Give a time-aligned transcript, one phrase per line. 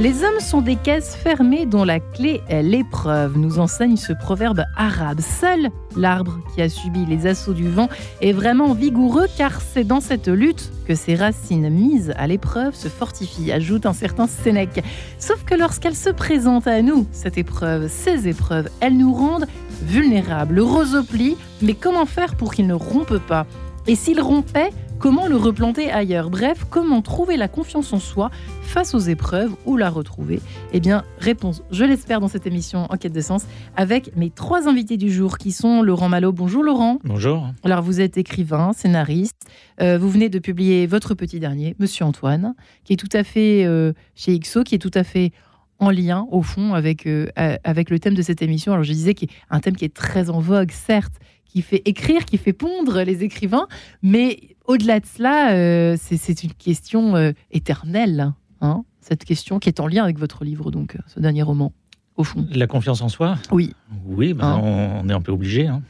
[0.00, 4.64] Les hommes sont des caisses fermées dont la clé est l'épreuve, nous enseigne ce proverbe
[4.76, 5.20] arabe.
[5.20, 7.88] Seul l'arbre qui a subi les assauts du vent
[8.20, 12.88] est vraiment vigoureux car c'est dans cette lutte que ses racines mises à l'épreuve se
[12.88, 14.82] fortifient, ajoute un certain Sénèque.
[15.20, 19.46] Sauf que lorsqu'elle se présente à nous, cette épreuve, ces épreuves, elles nous rendent
[19.84, 20.56] vulnérables.
[20.56, 23.46] Le roseau plie, mais comment faire pour qu'il ne rompe pas?
[23.86, 24.70] Et s'il rompait,
[25.04, 26.30] Comment le replanter ailleurs?
[26.30, 28.30] Bref, comment trouver la confiance en soi
[28.62, 30.40] face aux épreuves ou la retrouver?
[30.72, 33.44] Eh bien, réponse, je l'espère, dans cette émission Enquête de sens
[33.76, 36.32] avec mes trois invités du jour qui sont Laurent Malo.
[36.32, 37.00] Bonjour Laurent.
[37.04, 37.52] Bonjour.
[37.64, 39.36] Alors, vous êtes écrivain, scénariste.
[39.82, 43.66] Euh, vous venez de publier votre petit dernier, Monsieur Antoine, qui est tout à fait
[43.66, 45.32] euh, chez XO, qui est tout à fait
[45.80, 48.72] en lien, au fond, avec, euh, avec le thème de cette émission.
[48.72, 52.24] Alors, je disais qu'il un thème qui est très en vogue, certes, qui fait écrire,
[52.24, 53.68] qui fait pondre les écrivains.
[54.02, 58.32] Mais au-delà de cela, euh, c'est une question euh, éternelle.
[58.60, 61.72] Hein, cette question qui est en lien avec votre livre, donc, euh, ce dernier roman,
[62.16, 62.46] au fond.
[62.50, 63.36] La confiance en soi?
[63.50, 63.74] Oui.
[64.06, 65.66] Oui, ben, hein on est un peu obligé.
[65.66, 65.82] Hein.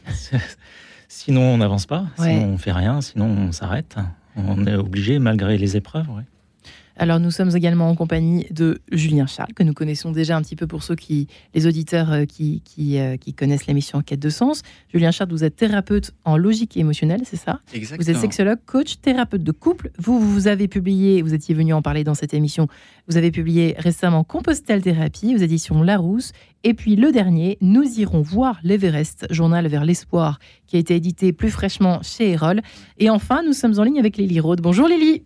[1.08, 2.06] sinon, on n'avance pas.
[2.16, 3.00] Sinon, on fait rien.
[3.00, 3.96] Sinon, on s'arrête.
[4.36, 6.08] On est obligé, malgré les épreuves.
[6.10, 6.24] Ouais.
[6.96, 10.54] Alors nous sommes également en compagnie de Julien Charles, que nous connaissons déjà un petit
[10.54, 12.62] peu pour ceux qui, les auditeurs euh, qui,
[12.98, 14.62] euh, qui, connaissent l'émission Quête de sens.
[14.92, 17.60] Julien Charles, vous êtes thérapeute en logique émotionnelle, c'est ça?
[17.72, 18.04] Exactement.
[18.04, 19.90] Vous êtes sexologue, coach, thérapeute de couple.
[19.98, 22.68] Vous, vous avez publié, vous étiez venu en parler dans cette émission,
[23.08, 26.32] vous avez publié récemment Compostelle Thérapie aux éditions Larousse.
[26.62, 31.32] Et puis le dernier, Nous irons voir l'Everest, journal vers l'espoir, qui a été édité
[31.32, 32.62] plus fraîchement chez Erol.
[32.98, 34.60] Et enfin, nous sommes en ligne avec Lily Rode.
[34.60, 35.24] Bonjour Lily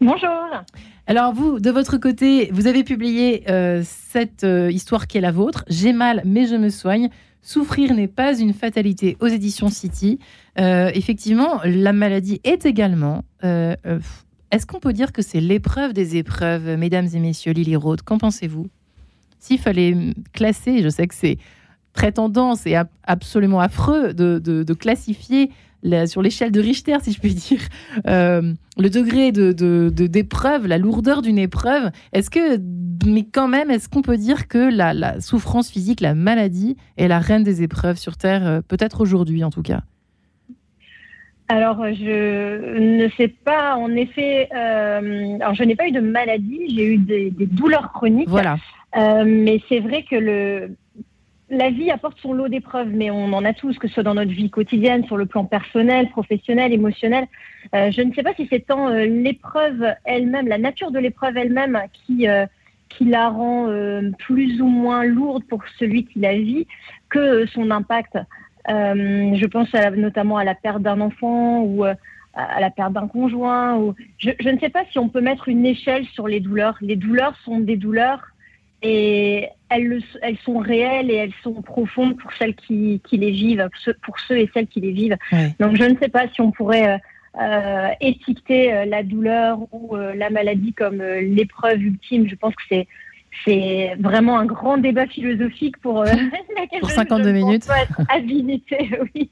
[0.00, 0.64] Bonjour.
[1.06, 5.32] Alors vous, de votre côté, vous avez publié euh, cette euh, histoire qui est la
[5.32, 5.64] vôtre.
[5.68, 7.08] J'ai mal, mais je me soigne.
[7.42, 10.18] Souffrir n'est pas une fatalité aux éditions City.
[10.58, 13.24] Euh, effectivement, la maladie est également.
[13.42, 18.18] Est-ce qu'on peut dire que c'est l'épreuve des épreuves, mesdames et messieurs, Lily Road Qu'en
[18.18, 18.68] pensez-vous?
[19.40, 21.38] S'il fallait classer, je sais que c'est
[21.94, 25.50] très tendance et absolument affreux de classifier
[26.06, 27.60] sur l'échelle de Richter, si je puis dire,
[28.06, 29.52] euh, le degré de,
[29.90, 31.90] d'épreuve, la lourdeur d'une épreuve.
[32.12, 32.58] Est-ce que,
[33.06, 37.18] mais quand même, est-ce qu'on peut dire que la, souffrance physique, la maladie, est la
[37.18, 39.80] reine des épreuves sur Terre, euh, peut-être aujourd'hui en tout cas?
[41.48, 46.74] Alors, je ne sais pas, en effet, euh, alors je n'ai pas eu de maladie,
[46.74, 48.28] j'ai eu des, douleurs chroniques.
[48.28, 48.56] Voilà.
[48.96, 50.76] mais c'est vrai que le,
[51.52, 54.14] la vie apporte son lot d'épreuves, mais on en a tous, que ce soit dans
[54.14, 57.26] notre vie quotidienne, sur le plan personnel, professionnel, émotionnel.
[57.74, 61.36] Euh, je ne sais pas si c'est tant euh, l'épreuve elle-même, la nature de l'épreuve
[61.36, 62.46] elle-même qui, euh,
[62.88, 63.68] qui la rend
[64.18, 66.66] plus ou moins lourde pour celui qui la vit
[67.10, 68.18] que son impact.
[68.66, 73.76] je pense notamment à la perte d'un enfant ou à la perte d'un conjoint.
[73.76, 73.94] Ou...
[74.18, 76.76] Je ne sais pas si on peut mettre une échelle sur les douleurs.
[76.80, 78.31] Les douleurs sont des douleurs
[78.82, 83.68] et elles, elles, sont réelles et elles sont profondes pour celles qui, qui les vivent,
[84.02, 85.16] pour ceux et celles qui les vivent.
[85.60, 86.98] Donc je ne sais pas si on pourrait euh,
[87.40, 92.28] euh étiqueter euh, la douleur ou euh, la maladie comme l'épreuve ultime.
[92.28, 92.88] Je pense que c'est
[93.44, 96.06] c'est vraiment un grand débat philosophique pour euh,
[96.80, 97.66] pour 52 minutes.
[97.68, 99.30] être habilité, oui,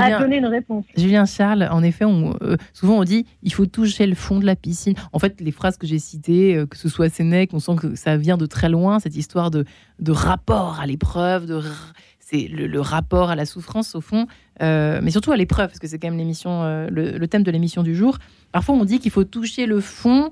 [0.00, 0.84] à donner une réponse.
[0.96, 4.46] Julien Charles, en effet, on, euh, souvent on dit il faut toucher le fond de
[4.46, 4.94] la piscine.
[5.12, 7.94] En fait, les phrases que j'ai citées, euh, que ce soit Sénèque, on sent que
[7.94, 9.64] ça vient de très loin, cette histoire de,
[9.98, 11.60] de rapport à l'épreuve, de
[12.18, 14.28] c'est le, rapport à la souffrance au fond,
[14.60, 17.96] mais surtout à l'épreuve, parce que c'est quand même l'émission, le, thème de l'émission du
[17.96, 18.18] jour.
[18.52, 20.30] Parfois, on dit qu'il faut toucher le fond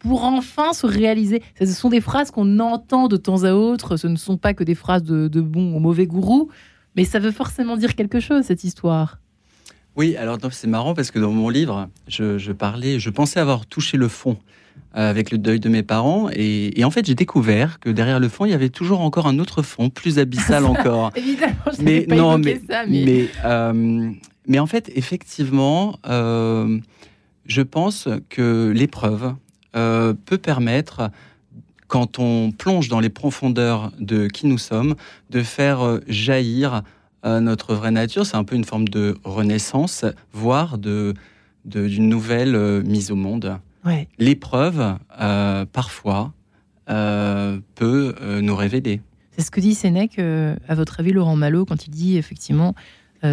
[0.00, 1.42] pour enfin se réaliser.
[1.58, 4.64] Ce sont des phrases qu'on entend de temps à autre, ce ne sont pas que
[4.64, 6.48] des phrases de, bon ou mauvais gourou,
[6.96, 9.18] mais ça veut forcément dire quelque chose, cette histoire.
[9.96, 13.96] Oui, alors c'est marrant parce que dans mon livre, je, parlais, je pensais avoir touché
[13.96, 14.36] le fond
[14.96, 16.30] euh, avec le deuil de mes parents.
[16.32, 19.38] Et, en fait, j'ai découvert que derrière le fond, il y avait toujours encore un
[19.38, 21.10] autre fond, plus abyssal encore.
[21.14, 23.28] Évidemment, je mais pas non, mais, ça, mais...
[23.44, 24.10] Euh,
[24.46, 26.78] mais, en fait, effectivement, euh,
[27.44, 29.34] je pense que l'épreuve,
[29.76, 31.10] euh, peut permettre,
[31.86, 34.94] quand on plonge dans les profondeurs de qui nous sommes,
[35.30, 36.82] de faire euh, jaillir
[37.24, 38.26] euh, notre vraie nature.
[38.26, 41.14] C'est un peu une forme de renaissance, voire de
[41.66, 43.58] d'une nouvelle mise au monde.
[44.18, 44.96] L'épreuve,
[45.72, 46.32] parfois,
[46.86, 49.02] peut nous révéler.
[49.32, 52.74] C'est ce que dit Sénèque, à votre avis, Laurent Malo, quand il dit effectivement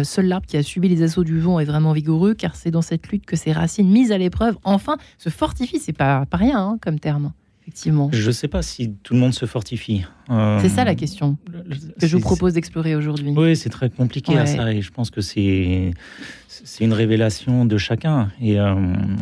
[0.02, 2.82] seul l'arbre qui a subi les assauts du vent est vraiment vigoureux, car c'est dans
[2.82, 5.78] cette lutte que ses racines mises à l'épreuve, enfin, se fortifient.
[5.78, 7.32] C'est pas, pas rien hein, comme terme.
[8.12, 10.04] Je ne sais pas si tout le monde se fortifie.
[10.30, 11.36] Euh, c'est ça la question
[12.00, 13.34] que je vous propose d'explorer aujourd'hui.
[13.36, 15.92] Oui, c'est très compliqué à ça et je pense que c'est
[16.48, 18.30] c'est une révélation de chacun.
[18.40, 18.74] Et euh,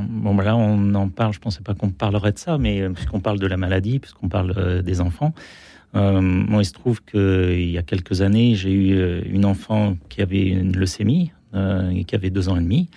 [0.09, 1.33] bon, là, on en parle.
[1.33, 3.99] Je ne pensais pas qu'on parlerait de ça, mais euh, puisqu'on parle de la maladie,
[3.99, 5.35] puisqu'on parle des enfants.
[5.95, 10.47] Moi, il se trouve qu'il y a quelques années, j'ai eu une enfant qui avait
[10.47, 12.89] une leucémie et qui avait deux ans et demi.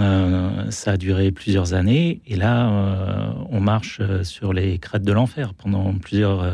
[0.00, 5.02] Euh, ça a duré plusieurs années et là, euh, on marche euh, sur les crêtes
[5.02, 6.46] de l'enfer pendant plusieurs,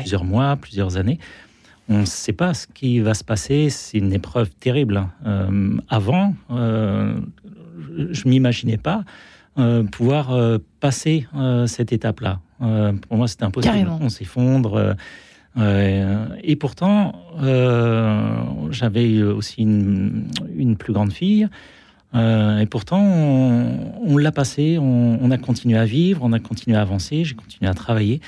[0.00, 1.18] plusieurs mois, plusieurs années.
[1.88, 3.70] On ne sait pas ce qui va se passer.
[3.70, 5.06] C'est une épreuve terrible.
[5.88, 9.04] avant, je m'imaginais pas
[9.90, 11.26] pouvoir passer
[11.66, 12.40] cette étape-là.
[12.58, 13.90] Pour moi, c'était impossible.
[14.00, 14.96] On s'effondre.
[15.56, 17.12] et pourtant,
[18.70, 21.48] j'avais aussi une, une, plus grande fille.
[22.14, 26.80] Euh, et pourtant, on, l'a passé, on, a continué à vivre, on a continué à
[26.80, 28.20] avancer, j'ai continué à travailler.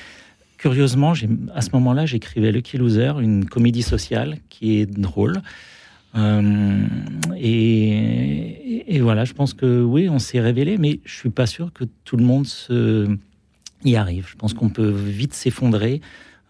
[0.57, 1.13] Curieusement,
[1.55, 5.41] à ce moment-là, j'écrivais Lucky Loser, une comédie sociale qui est drôle.
[6.15, 6.85] Euh,
[7.35, 11.85] et, voilà, je pense que oui, on s'est révélé, mais je suis pas sûr que
[12.03, 13.07] tout le monde se,
[13.83, 14.27] y arrive.
[14.29, 16.01] Je pense qu'on peut vite s'effondrer.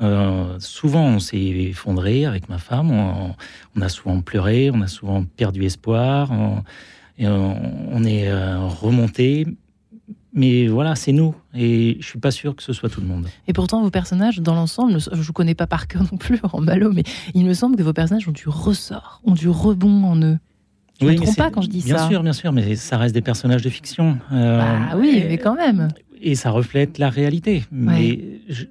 [0.01, 2.91] Euh, souvent, on s'est effondré avec ma femme.
[2.91, 6.31] On, a souvent pleuré, on a souvent perdu espoir
[7.29, 9.45] on, est euh, remonté.
[10.33, 11.35] Mais voilà, c'est nous.
[11.53, 13.27] Et je suis pas sûr que ce soit tout le monde.
[13.47, 16.39] Et pourtant, vos personnages, dans l'ensemble, je ne vous connais pas par cœur non plus
[16.53, 17.03] en mais
[17.33, 20.37] il me semble que vos personnages ont du ressort, ont du rebond en eux.
[20.99, 21.95] Je ne me trompe pas quand je dis ça.
[21.95, 24.19] Bien sûr, bien sûr, mais ça reste des personnages de fiction.
[24.31, 25.89] ah oui, mais quand même.
[26.21, 27.63] Et ça reflète la réalité.
[27.71, 28.19] Mais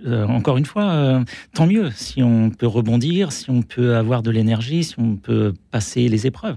[0.07, 4.31] euh, encore une fois, tant mieux si on peut rebondir, si on peut avoir de
[4.31, 6.57] l'énergie, si on peut passer les épreuves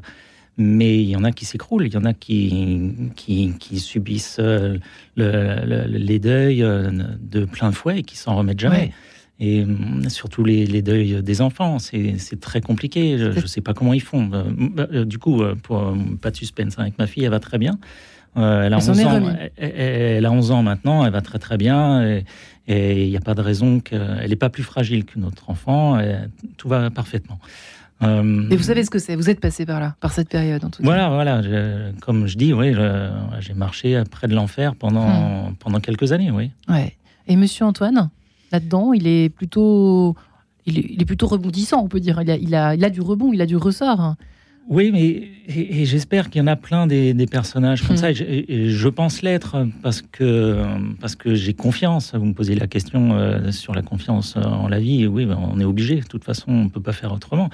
[0.58, 4.78] mais il y en a qui s'écroulent, il y en a qui, qui, subissent euh,
[5.18, 8.92] les deuils euh, de plein fouet et qui s'en remettent jamais.
[9.40, 9.66] Et
[10.10, 13.18] surtout les, deuils des enfants, c'est très compliqué.
[13.18, 14.30] Je ne sais pas comment ils font.
[14.78, 17.78] Euh, du coup, pour pas de suspense, hein, avec ma fille, elle va très bien.
[18.36, 19.22] Elle, a 11 ans,
[19.58, 22.22] elle, a 11 ans maintenant, elle va très très bien.
[22.68, 26.00] Et il n'y a pas de raison qu'elle n'est pas plus fragile que notre enfant.
[26.58, 27.40] tout va parfaitement.
[28.02, 29.16] Euh, Et vous savez ce que c'est?
[29.16, 30.88] Vous êtes passé par là, par cette période en tout cas.
[30.88, 31.42] Voilà, voilà.
[32.02, 32.74] comme je dis, oui,
[33.40, 35.56] j'ai marché près de l'enfer pendant, hmm.
[35.56, 36.52] pendant quelques années, oui.
[36.68, 36.96] Ouais.
[37.28, 38.10] Et Monsieur Antoine,
[38.52, 40.16] là-dedans, il est plutôt,
[40.66, 42.22] il est, plutôt rebondissant, on peut dire.
[42.22, 44.16] Il a, il a, il a du rebond, il a du ressort.
[44.70, 48.00] Oui, mais et, j'espère qu'il y en a plein des, personnages comme hmm.
[48.00, 48.12] ça.
[48.12, 50.64] Et je, pense l'être parce que
[51.00, 52.14] parce que j'ai confiance.
[52.16, 55.06] Vous me posez la question euh, sur la confiance en la vie.
[55.08, 55.98] Oui, ben, on est obligé.
[55.98, 57.50] De toute façon, on ne peut pas faire autrement.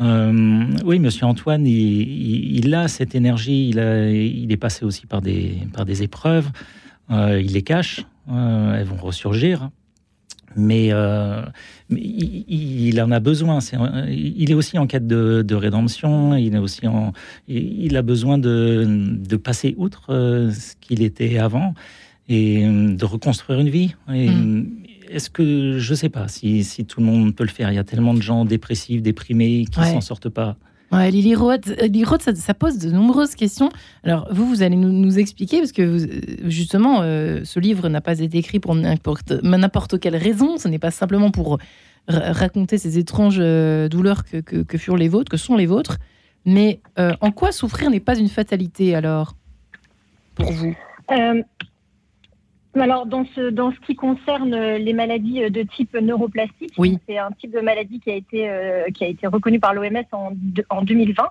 [0.00, 3.70] Euh, oui, Monsieur Antoine, il, a cette énergie.
[3.70, 6.50] Il, il est passé aussi par des par des épreuves.
[7.10, 8.04] Euh, il les cache.
[8.28, 9.70] elles vont ressurgir
[10.56, 11.42] mais, euh,
[11.90, 13.58] il, en a besoin.
[14.08, 16.36] il est aussi en quête de, rédemption.
[16.36, 17.12] Il est aussi en,
[17.48, 21.74] il a besoin de, passer outre euh, ce qu'il était avant
[22.28, 23.94] et de reconstruire une vie.
[24.08, 24.62] Mm.
[25.10, 27.78] Est-ce que je ne sais pas si, tout le monde peut le faire Il y
[27.78, 30.56] a tellement de gens dépressifs, déprimés qui ne s'en sortent pas.
[30.92, 33.70] Ouais, Lily Roth, euh, ça, pose de nombreuses questions.
[34.04, 38.20] Alors, vous, vous allez nous, expliquer, parce que euh, justement, euh, ce livre n'a pas
[38.20, 40.56] été écrit pour n'importe quelle raison.
[40.56, 41.58] Ce n'est pas simplement pour
[42.06, 43.38] raconter ces étranges
[43.88, 45.98] douleurs que, furent les vôtres, que sont les vôtres.
[46.44, 49.34] Mais en quoi souffrir n'est pas une fatalité, alors,
[50.34, 50.76] pour vous?
[52.80, 56.74] Alors, dans ce, dans ce qui concerne euh, les maladies euh, de type neuroplastique,
[57.06, 60.04] c'est un type de maladie qui a été, euh, qui a été reconnu par l'OMS
[60.12, 60.32] en,
[60.70, 61.22] en 2020.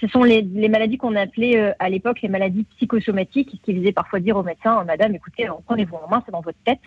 [0.00, 4.20] ce sont les, les maladies qu'on appelait à l'époque les maladies psychosomatiques, qui faisaient parfois
[4.20, 6.80] dire aux médecins Madame, écoutez, prenez-vous en main, c'est dans votre tête.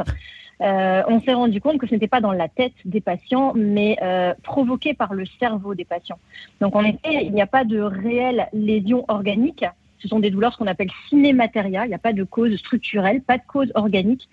[0.60, 3.98] on s'est rendu compte que ce n'était pas dans la tête des patients, mais
[4.44, 6.20] provoqué par le cerveau des patients.
[6.62, 9.66] Donc, en effet, il n'y a pas de réelle lésion organique
[10.00, 11.86] ce sont des douleurs qu'on appelle cinématéria.
[11.86, 14.28] Il n'y a pas de cause structurelle, pas de cause organique.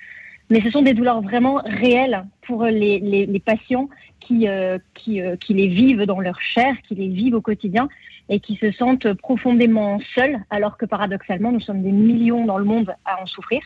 [0.51, 3.89] Mais ce sont des douleurs vraiment réelles pour les, patients
[4.21, 4.77] qui, euh,
[5.09, 7.89] euh, qui, les vivent dans leur chair, qui les vivent au quotidien
[8.29, 12.65] et qui se sentent profondément seuls, alors que paradoxalement, nous sommes des millions dans le
[12.65, 13.63] monde à en souffrir.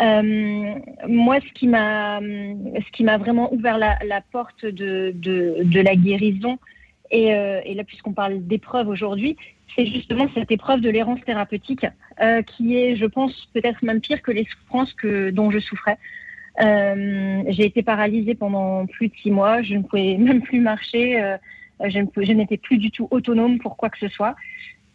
[0.00, 0.74] Euh,
[1.08, 6.58] moi, ce qui m'a, ce qui m'a vraiment ouvert la, porte de, de, la guérison,
[7.10, 9.36] et, et là, puisqu'on parle d'épreuve aujourd'hui,
[9.74, 11.86] c'est justement cette épreuve de l'errance thérapeutique
[12.20, 15.98] euh, qui est, je pense, peut-être même pire que les souffrances que, dont je souffrais.
[16.58, 19.62] j'ai été paralysée pendant plus de six mois.
[19.62, 21.36] Je ne pouvais même plus marcher.
[21.84, 24.36] je, je n'étais plus du tout autonome pour quoi que ce soit.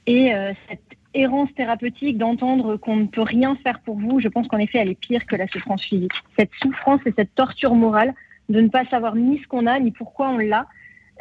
[0.07, 0.31] Et
[0.67, 4.79] cette errance thérapeutique, d'entendre qu'on ne peut rien faire pour vous, je pense qu'en effet,
[4.79, 6.13] elle est pire que la souffrance physique.
[6.37, 8.13] Cette souffrance et cette torture morale
[8.49, 10.67] de ne pas savoir ni ce qu'on a, ni pourquoi on l'a,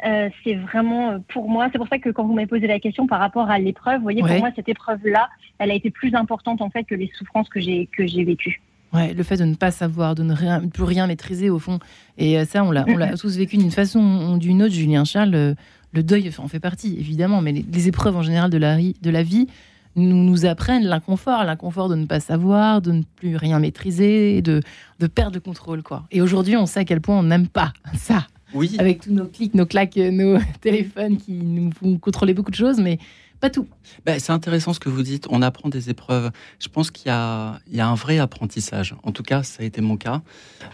[0.05, 2.79] euh, c'est vraiment euh, pour moi, c'est pour ça que quand vous m'avez posé la
[2.79, 5.29] question par rapport à l'épreuve, vous voyez, pour moi, cette épreuve-là,
[5.59, 8.61] elle a été plus importante en fait que les souffrances que j'ai que j'ai vécues.
[8.93, 11.79] Ouais, le fait de ne pas savoir, de ne rien, plus rien maîtriser au fond.
[12.17, 14.73] Et euh, ça, on l'a, on l'a tous vécu d'une façon ou d'une autre.
[14.73, 15.55] Julien Charles,
[15.93, 19.23] le, deuil en fait partie, évidemment, mais les, épreuves en général de la, de la
[19.23, 19.47] vie
[19.95, 24.61] nous, nous apprennent l'inconfort, l'inconfort de ne pas savoir, de ne plus rien maîtriser, de,
[24.99, 25.83] de perdre le contrôle.
[25.83, 26.03] Quoi.
[26.11, 28.27] Et aujourd'hui, on sait à quel point on n'aime pas ça.
[28.53, 28.75] Oui.
[28.79, 32.79] Avec tous nos clics, nos claques, nos téléphones qui nous font contrôler beaucoup de choses,
[32.79, 32.99] mais
[33.39, 33.67] pas tout.
[34.05, 35.25] Ben, c'est intéressant ce que vous dites.
[35.29, 36.31] On apprend des épreuves.
[36.59, 38.95] Je pense qu'il y a, il y a un vrai apprentissage.
[39.03, 40.21] En tout cas, ça a été mon cas.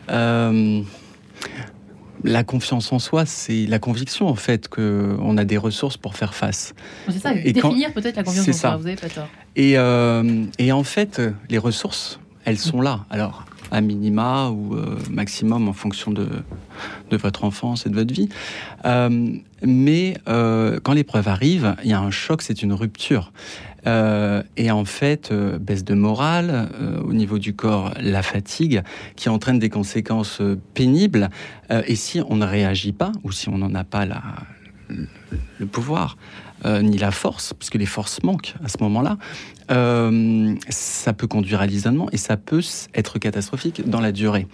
[0.09, 0.81] Euh,
[2.23, 6.33] la confiance en soi, c'est la conviction en fait qu'on a des ressources pour faire
[6.33, 6.73] face.
[7.07, 9.27] C'est ça, et définir peut-être la confiance en soi, vous avez pas tort.
[9.55, 13.05] Et, euh, et, en fait, les ressources, elles sont là.
[13.09, 16.27] Alors, à minima ou euh, maximum en fonction de,
[17.09, 18.29] de votre enfance et de votre vie.
[18.85, 19.29] Euh,
[19.63, 23.31] mais quand l'épreuve arrive, il y a un choc, c'est une rupture.
[23.87, 28.83] Euh, et en fait, euh, baisse de morale, euh, au niveau du corps, la fatigue,
[29.15, 30.41] qui entraîne des conséquences
[30.73, 31.29] pénibles.
[31.69, 34.21] et si on ne réagit pas, ou si on n'en a pas la,
[35.59, 36.17] le pouvoir,
[36.65, 39.17] ni la force, puisque les forces manquent à ce moment-là,
[40.69, 42.61] ça peut conduire à l'isolement et ça peut
[42.95, 44.47] être catastrophique dans la durée.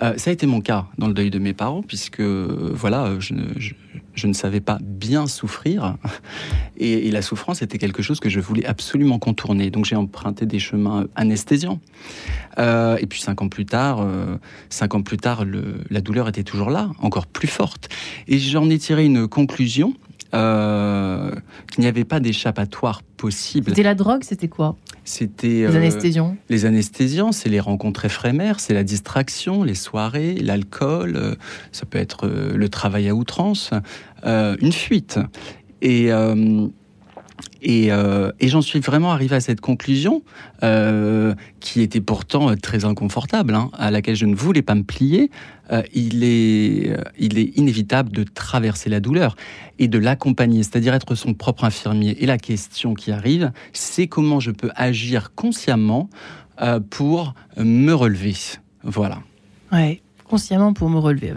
[0.00, 3.74] ça a été mon cas dans le deuil de mes parents, puisque voilà, je, je,
[4.18, 5.96] je ne savais pas bien souffrir.
[6.76, 9.70] Et, la souffrance était quelque chose que je voulais absolument contourner.
[9.70, 11.80] Donc j'ai emprunté des chemins anesthésiants.
[12.58, 14.36] Euh, et puis cinq ans plus tard, euh,
[14.68, 15.44] cinq ans plus tard,
[15.90, 17.88] la douleur était toujours là, encore plus forte.
[18.26, 19.94] Et j'en ai tiré une conclusion
[20.34, 21.30] euh,
[21.72, 23.70] qu'il n'y avait pas d'échappatoire possible.
[23.70, 24.76] C'était la drogue, c'était quoi?
[25.04, 26.36] C'était les anesthésiants.
[26.48, 31.36] Les anesthésiants, c'est les rencontres éphémères, c'est la distraction, les soirées, l'alcool.
[31.72, 33.70] ça peut être le travail à outrance.
[34.24, 35.18] Euh, une fuite.
[35.80, 36.10] Et,
[37.66, 40.22] euh, euh, et, j'en suis vraiment arrivé à cette conclusion,
[41.60, 45.30] qui était pourtant très inconfortable, hein, à laquelle je ne voulais pas me plier.
[45.92, 49.36] il, est, il est inévitable de traverser la douleur
[49.78, 52.22] et de l'accompagner, c'est-à-dire être son propre infirmier.
[52.22, 56.08] Et la question qui arrive, c'est comment je peux agir consciemment
[56.90, 58.34] pour me relever.
[58.82, 59.18] Voilà.
[59.72, 61.32] Ouais, consciemment pour me relever.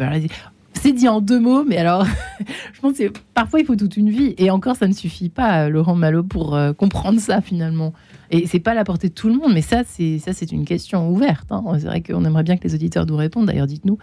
[0.82, 2.08] C'est dit en deux mots, mais alors,
[2.74, 4.34] je pense que parfois il faut toute une vie.
[4.40, 7.94] Et encore, ça ne suffit pas, Laurent Malo, pour euh, comprendre ça finalement.
[8.32, 10.52] Et c'est pas à la portée de tout le monde, mais ça, c'est ça, c'est
[10.52, 11.52] une question ouverte.
[11.52, 11.64] Hein.
[11.78, 13.46] C'est vrai qu'on aimerait bien que les auditeurs nous répondent.
[13.46, 14.00] D'ailleurs, dites-nous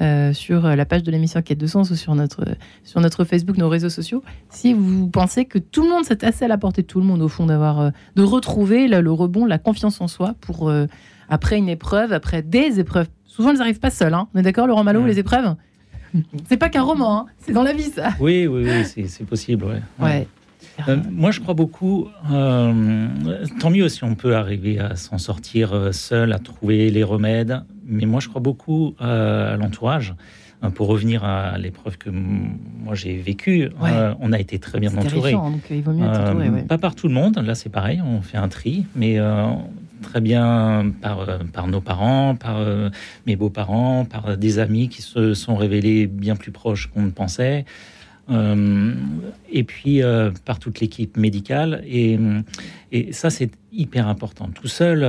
[0.00, 2.46] euh, sur la page de l'émission Quête de Sens ou sur notre,
[2.82, 6.46] sur notre Facebook, nos réseaux sociaux, si vous pensez que tout le monde, c'est assez
[6.46, 9.12] à la portée de tout le monde, au fond, d'avoir, euh, de retrouver le, le,
[9.12, 10.72] rebond, la confiance en soi pour,
[11.28, 13.08] après une épreuve, après des épreuves.
[13.26, 14.14] Souvent, elles n'arrivent pas seules.
[14.14, 14.28] Hein.
[14.34, 15.56] On est d'accord, Laurent Malo, les épreuves?
[16.48, 17.26] c'est pas qu'un roman, hein.
[17.40, 18.10] c'est dans la vie, ça.
[18.20, 19.66] Oui, oui, oui, c'est possible,
[20.00, 20.26] ouais.
[20.88, 22.08] Euh, moi, je crois beaucoup.
[22.30, 23.08] Euh,
[23.60, 27.62] tant mieux si on peut arriver à s'en sortir euh, seul, à trouver les remèdes.
[27.86, 30.14] Mais moi, je crois beaucoup à l'entourage.
[30.76, 33.70] Pour revenir à l'épreuve que moi j'ai vécue,
[34.20, 35.32] on a été très bien entouré.
[35.32, 37.36] Donc il vaut mieux entouré, Pas par tout le monde.
[37.44, 38.00] Là, c'est pareil.
[38.00, 39.18] On fait un tri, mais
[40.02, 42.90] très bien par, euh, par nos parents, par euh,
[43.26, 47.64] mes beaux-parents, par des amis qui se sont révélés bien plus proches qu'on ne pensait.
[48.30, 48.94] Euh,
[49.50, 50.00] et puis
[50.44, 51.82] par toute l'équipe médicale.
[51.86, 52.18] Et,
[53.10, 54.48] ça, c'est hyper important.
[54.54, 55.00] Tout seul,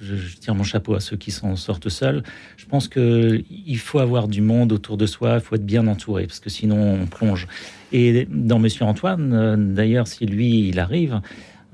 [0.00, 2.22] je, tire mon chapeau à ceux qui s'en sortent seuls.
[2.56, 6.26] Je pense qu'il faut avoir du monde autour de soi, il faut être bien entouré,
[6.26, 7.48] parce que sinon on plonge.
[7.92, 11.20] Et dans Monsieur Antoine, d'ailleurs, si lui, il arrive,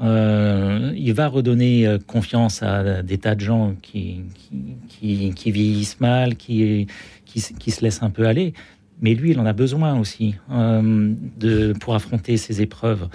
[0.01, 4.23] euh, il va redonner euh, confiance à des tas de gens qui,
[4.89, 6.87] qui, vieillissent mal, qui,
[7.27, 8.55] qui, se laissent un peu aller.
[9.03, 13.09] Mais lui, il en a besoin aussi euh, de, pour affronter ces épreuves,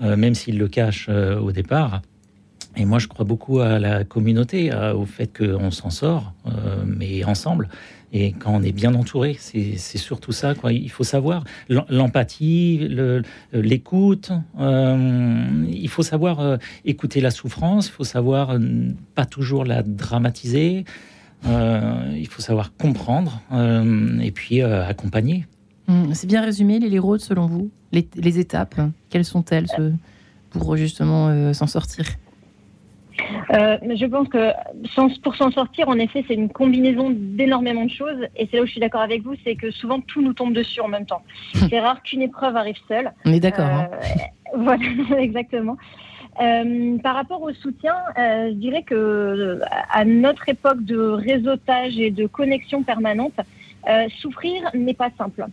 [0.00, 2.02] même s'il le cache au départ.
[2.76, 6.34] Et moi, je crois beaucoup à la communauté, au fait qu'on s'en sort,
[6.84, 7.68] mais ensemble.
[8.16, 10.54] Et quand on est bien entouré, c'est surtout ça.
[10.54, 10.72] Quoi.
[10.72, 12.88] Il faut savoir l'empathie,
[13.52, 14.30] l'écoute.
[14.60, 17.88] Euh, il faut savoir euh, écouter la souffrance.
[17.88, 18.60] Il faut savoir euh,
[19.16, 20.84] pas toujours la dramatiser.
[21.44, 23.42] il faut savoir comprendre
[24.22, 25.46] et puis accompagner.
[25.88, 27.70] Hum, c'est bien résumé, les Rhodes, selon vous?
[27.90, 28.80] Les, étapes,
[29.10, 29.66] quelles sont-elles
[30.50, 32.06] pour justement s'en sortir?
[33.50, 34.52] Euh, Je pense que
[35.22, 38.26] pour s'en sortir, en effet, c'est une combinaison d'énormément de choses.
[38.36, 40.52] Et c'est là où je suis d'accord avec vous, c'est que souvent tout nous tombe
[40.52, 41.22] dessus en même temps.
[41.52, 43.12] c'est rare qu'une épreuve arrive seule.
[43.24, 43.66] On est d'accord.
[43.66, 43.88] Hein.
[44.56, 44.84] Voilà,
[45.18, 45.76] exactement.
[46.38, 49.60] par rapport au soutien, je dirais que
[49.90, 53.34] à notre époque de réseautage et de connexion permanente,
[54.20, 55.44] souffrir n'est pas simple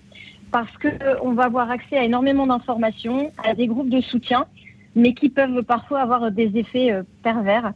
[0.51, 4.45] parce qu'on va avoir accès à énormément d'informations, à des groupes de soutien,
[4.95, 7.73] mais qui peuvent parfois avoir des effets euh, pervers.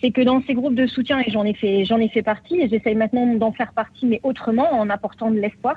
[0.00, 2.60] C'est que dans ces groupes de soutien, et j'en ai fait, j'en ai fait partie,
[2.60, 5.76] et j'essaye maintenant d'en faire partie, mais autrement, en apportant de l'espoir,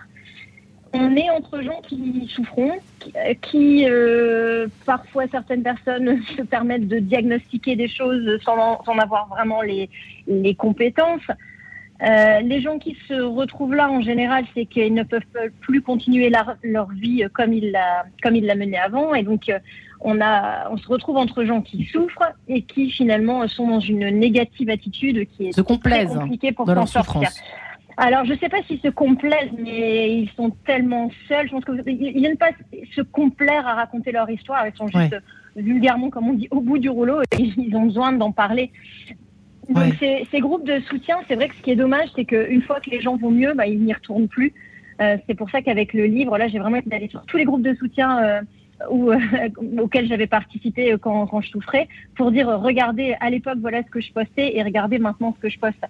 [0.93, 2.73] on est entre gens qui souffront,
[3.41, 9.61] qui, euh, parfois certaines personnes se permettent de diagnostiquer des choses sans, sans avoir vraiment
[9.61, 9.89] les,
[10.55, 11.21] compétences.
[12.03, 15.21] Euh, les gens qui se retrouvent là, en général, c'est qu'ils ne peuvent
[15.61, 16.31] plus continuer
[16.63, 19.13] leur vie comme ils la, comme ils la menaient avant.
[19.13, 19.59] Et donc, euh,
[20.01, 24.09] on, a, on se retrouve entre gens qui souffrent et qui, finalement, sont dans une
[24.09, 27.29] négative attitude qui est très compliquée pour s'en sortir.
[27.97, 31.47] Alors, je ne sais pas s'ils se complaisent, mais ils sont tellement seuls.
[31.47, 32.51] Je pense qu'ils viennent pas
[32.95, 34.65] se complaire à raconter leur histoire.
[34.67, 35.15] Ils sont juste
[35.55, 37.25] vulgairement, comme on dit, au bout du rouleau et
[37.57, 38.71] ils ont besoin d'en parler.
[39.69, 42.79] Donc ces, groupes de soutien, c'est vrai que ce qui est dommage, c'est qu'une fois
[42.79, 44.53] que les gens vont mieux, bah, ils n'y retournent plus.
[45.01, 47.45] Euh, c'est pour ça qu'avec le livre, là, j'ai vraiment été d'aller sur tous les
[47.45, 48.41] groupes de soutien euh,
[48.89, 49.19] où, euh,
[49.79, 54.11] auxquels j'avais participé quand, je souffrais, pour dire regardez à l'époque voilà ce que je
[54.11, 55.83] postais et regardez maintenant ce que je poste.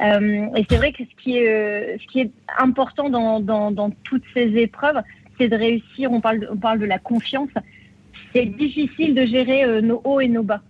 [0.00, 5.00] et c'est vrai que ce qui est, important dans, toutes ces épreuves,
[5.38, 6.12] c'est de réussir.
[6.12, 7.50] On parle, de, la confiance.
[8.32, 10.62] C'est difficile de gérer nos hauts et nos bas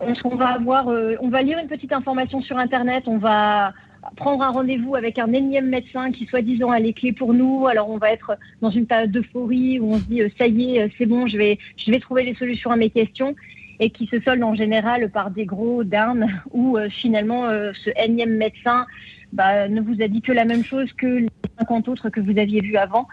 [0.00, 3.72] on, va avoir, euh, on va lire une petite information sur Internet, on va
[4.16, 7.66] prendre un rendez-vous avec un énième médecin qui soi-disant a les clés pour nous.
[7.66, 10.76] Alors on va être dans une période d'euphorie où on se dit euh, ça y
[10.76, 13.34] est, euh, c'est bon, je vais, je vais trouver les solutions à mes questions
[13.78, 18.86] et qui se solde en général par des gros d'armes où finalement ce énième médecin
[19.32, 21.28] bah, ne vous a dit que la même chose que les
[21.58, 23.08] 50 autres que vous aviez vus avant.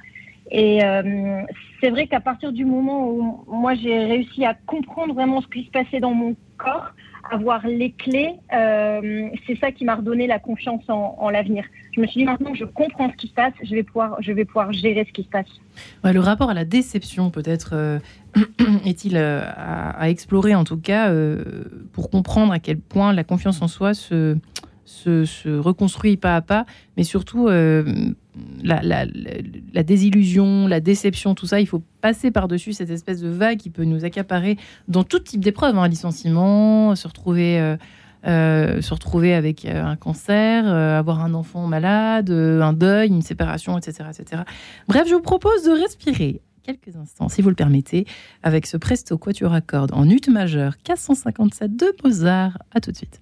[0.52, 0.82] Et
[1.80, 5.64] c'est vrai qu'à partir du moment où moi j'ai réussi à comprendre vraiment ce qui
[5.64, 6.92] se passait dans mon corps,
[7.32, 11.66] avoir les clés, euh, c'est ça qui m'a redonné la confiance en, l'avenir.
[11.94, 14.32] Je me suis dit maintenant je comprends ce qui se passe, je vais pouvoir, je
[14.32, 15.48] vais pouvoir gérer ce qui se passe.
[16.04, 18.00] le rapport à la déception peut-être euh,
[18.86, 21.12] est-il euh, à, explorer en tout cas
[21.94, 24.38] pour comprendre à quel point la confiance en soi se,
[25.60, 27.50] reconstruit pas à pas, mais surtout
[28.66, 29.06] euh,
[29.74, 33.70] la, désillusion, la déception, tout ça, il faut passer par-dessus cette espèce de vague qui
[33.70, 37.60] peut nous accaparer dans tout type d'épreuves, un hein, licenciement, se retrouver...
[37.60, 37.78] Euh,
[38.26, 44.10] euh, se retrouver avec un cancer, avoir un enfant malade, un deuil, une séparation, etc.,
[44.10, 44.42] etc.
[44.88, 48.06] Bref, je vous propose de respirer quelques instants, si vous le permettez,
[48.44, 52.58] avec ce Presto Quatuor à cordes en ut majeur 457 de Mozart.
[52.74, 53.22] À tout de suite.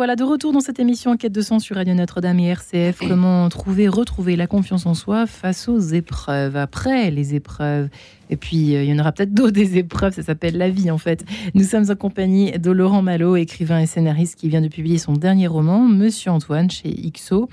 [0.00, 3.00] Voilà de retour dans cette émission Quête de sens sur Radio Notre-Dame et RCF.
[3.06, 7.90] Comment trouver, retrouver la confiance en soi face aux épreuves, après les épreuves.
[8.30, 10.90] Et puis, euh, il y en aura peut-être d'autres des épreuves, ça s'appelle la vie
[10.90, 11.26] en fait.
[11.52, 15.12] Nous sommes en compagnie de Laurent Malo, écrivain et scénariste qui vient de publier son
[15.12, 17.50] dernier roman, Monsieur Antoine, chez XO.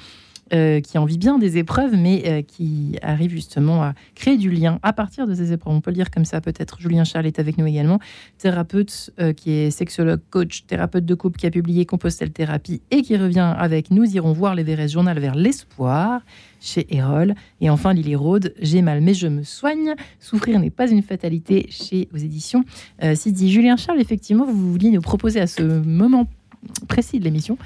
[0.53, 4.49] Euh, qui en vit bien des épreuves, mais euh, qui arrive justement à créer du
[4.49, 5.73] lien à partir de ces épreuves.
[5.73, 6.79] On peut le dire comme ça peut-être.
[6.79, 7.99] Julien Charles est avec nous également,
[8.37, 13.01] thérapeute euh, qui est sexologue, coach, thérapeute de couple qui a publié Compostelle Thérapie et
[13.01, 16.21] qui revient avec Nous irons voir les Verres journal vers l'espoir
[16.61, 17.35] chez Erol.
[17.59, 19.95] Et enfin, Lily Rode, J'ai mal mais je me soigne.
[20.21, 22.63] Souffrir n'est pas une fatalité chez vos éditions
[23.15, 23.51] Sidi.
[23.51, 26.25] Julien Charles, effectivement, vous vouliez nous proposer à ce moment
[26.87, 27.57] précis de l'émission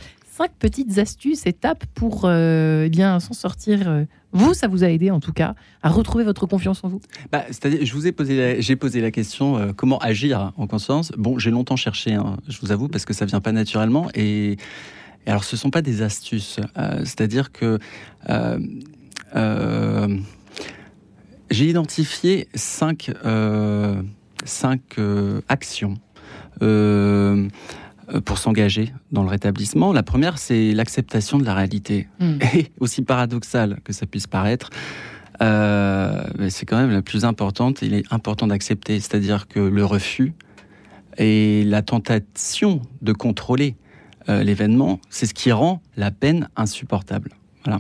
[0.42, 3.88] cinq petites astuces, étapes pour euh, eh bien s'en sortir.
[3.88, 7.02] Euh, vous, ça vous a aidé en tout cas à retrouver votre confiance en vous
[7.32, 11.12] bah, C'est-à-dire, je vous ai posé, j'ai posé la question euh, comment agir en conscience?
[11.18, 14.08] Bon, j'ai longtemps cherché, hein, je vous avoue, parce que ça vient pas naturellement.
[14.16, 14.58] Et,
[15.28, 16.60] alors, ce sont pas des astuces.
[17.04, 17.78] c'est-à-dire que
[21.52, 23.12] j'ai identifié cinq,
[24.44, 24.82] cinq
[25.48, 25.94] actions.
[28.20, 29.94] Pour s'engager dans le rétablissement.
[29.94, 32.08] La première, c'est l'acceptation de la réalité.
[32.20, 32.40] Hmm.
[32.54, 34.70] Et aussi paradoxal que ça puisse paraître,
[35.42, 37.82] euh, c'est quand même la plus importante.
[37.82, 40.34] Il est important d'accepter, c'est-à-dire que le refus
[41.18, 43.76] et la tentation de contrôler
[44.30, 47.32] euh, l'événement, c'est ce qui rend la peine insupportable.
[47.66, 47.80] Voilà.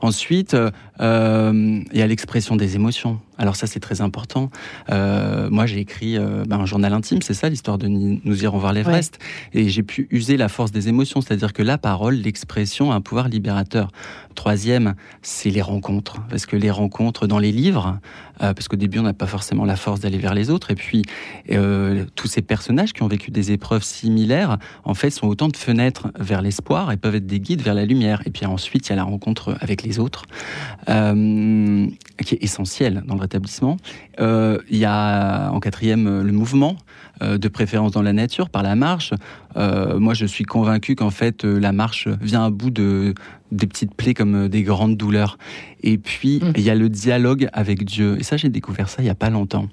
[0.00, 3.20] Ensuite, euh, il y a l'expression des émotions.
[3.42, 4.50] Alors ça, c'est très important.
[4.90, 8.56] Euh, moi, j'ai écrit euh, ben, un journal intime, c'est ça l'histoire de Nous irons
[8.58, 9.18] voir l'Everest.
[9.52, 13.00] Et j'ai pu user la force des émotions, c'est-à-dire que la parole, l'expression a un
[13.00, 13.90] pouvoir libérateur.
[14.36, 16.22] Troisième, c'est les rencontres.
[16.30, 17.98] Parce que les rencontres dans les livres,
[18.38, 20.70] parce qu'au début, on n'a pas forcément la force d'aller vers les autres.
[20.70, 21.02] Et puis,
[22.14, 26.08] tous ces personnages qui ont vécu des épreuves similaires, en fait, sont autant de fenêtres
[26.18, 28.22] vers l'espoir et peuvent être des guides vers la lumière.
[28.24, 30.24] Et puis ensuite, il y a la rencontre avec les autres.
[30.88, 31.86] Euh,
[32.22, 33.20] qui est essentiel dans le
[34.20, 36.76] Euh, il y a en quatrième le mouvement,
[37.22, 39.12] euh, de préférence dans la nature, par la marche.
[39.56, 43.14] moi, je suis convaincu qu'en fait, la marche vient à bout de
[43.52, 45.38] des petites plaies comme des grandes douleurs.
[45.82, 46.52] Et puis, mmh.
[46.56, 48.16] il y a le dialogue avec Dieu.
[48.18, 49.68] Et ça, j'ai découvert ça il n'y a pas longtemps.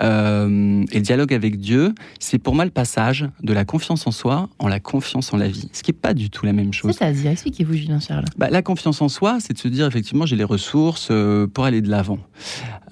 [0.00, 4.48] et le dialogue avec Dieu, c'est pour moi le passage de la confiance en soi
[4.58, 5.68] en la confiance en la vie.
[5.72, 6.94] Ce qui n'est pas du tout la même chose.
[6.96, 8.24] C'est-à-dire, expliquez-vous, Julien Charles.
[8.36, 11.64] Bah, la confiance en soi, c'est de se dire, effectivement, j'ai les ressources euh, pour
[11.64, 12.18] aller de l'avant.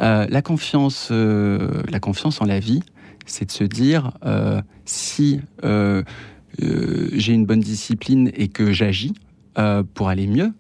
[0.01, 2.83] Euh, la, confiance, euh, la confiance en la vie,
[3.27, 4.13] c'est de se dire,
[4.85, 5.41] si
[6.59, 9.15] j'ai une bonne discipline et que j'agis
[9.95, 10.53] pour aller mieux,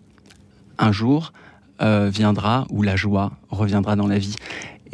[0.78, 1.32] un jour
[1.80, 4.36] viendra où la joie reviendra dans la vie.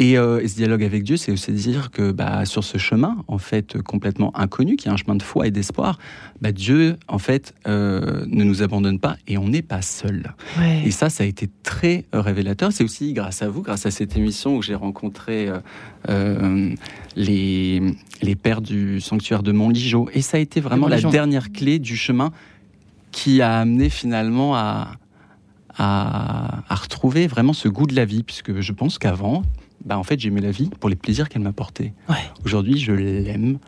[0.01, 3.39] Euh, et, ce dialogue avec Dieu, c'est aussi dire que bah, sur ce chemin, en
[3.39, 5.99] fait, complètement inconnu, qui est un chemin de foi et d'espoir,
[6.41, 10.35] bah, Dieu, en fait, euh, ne nous abandonne pas et on n'est pas seul.
[10.85, 12.73] Et ça, ça a été très révélateur.
[12.73, 15.51] C'est aussi grâce à vous, grâce à cette émission où j'ai rencontré
[16.09, 16.75] euh,
[17.17, 17.83] les,
[18.23, 20.09] les pères du sanctuaire de Montligeau.
[20.13, 22.33] Et ça a été vraiment la dernière clé du chemin
[23.17, 24.91] qui a amené finalement à,
[25.75, 29.43] à, à retrouver vraiment ce goût de la vie, puisque je pense qu'avant,
[29.87, 31.95] bah, en fait, j'aimais la vie pour les plaisirs qu'elle m'apportait.
[32.45, 33.59] Aujourd'hui, je l'aime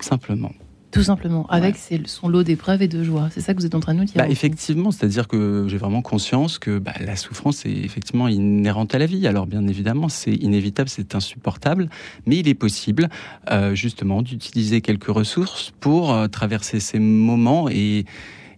[0.00, 0.52] simplement.
[0.92, 3.28] Tout simplement, avec son lot d'épreuves et de joie.
[3.32, 5.78] C'est ça que vous êtes en train de nous dire bah, Effectivement, c'est-à-dire que j'ai
[5.78, 9.26] vraiment conscience que bah, la souffrance est effectivement inhérente à la vie.
[9.26, 11.90] Alors bien évidemment, c'est inévitable, c'est insupportable,
[12.24, 13.08] mais il est possible
[13.50, 18.06] euh, justement d'utiliser quelques ressources pour euh, traverser ces moments et,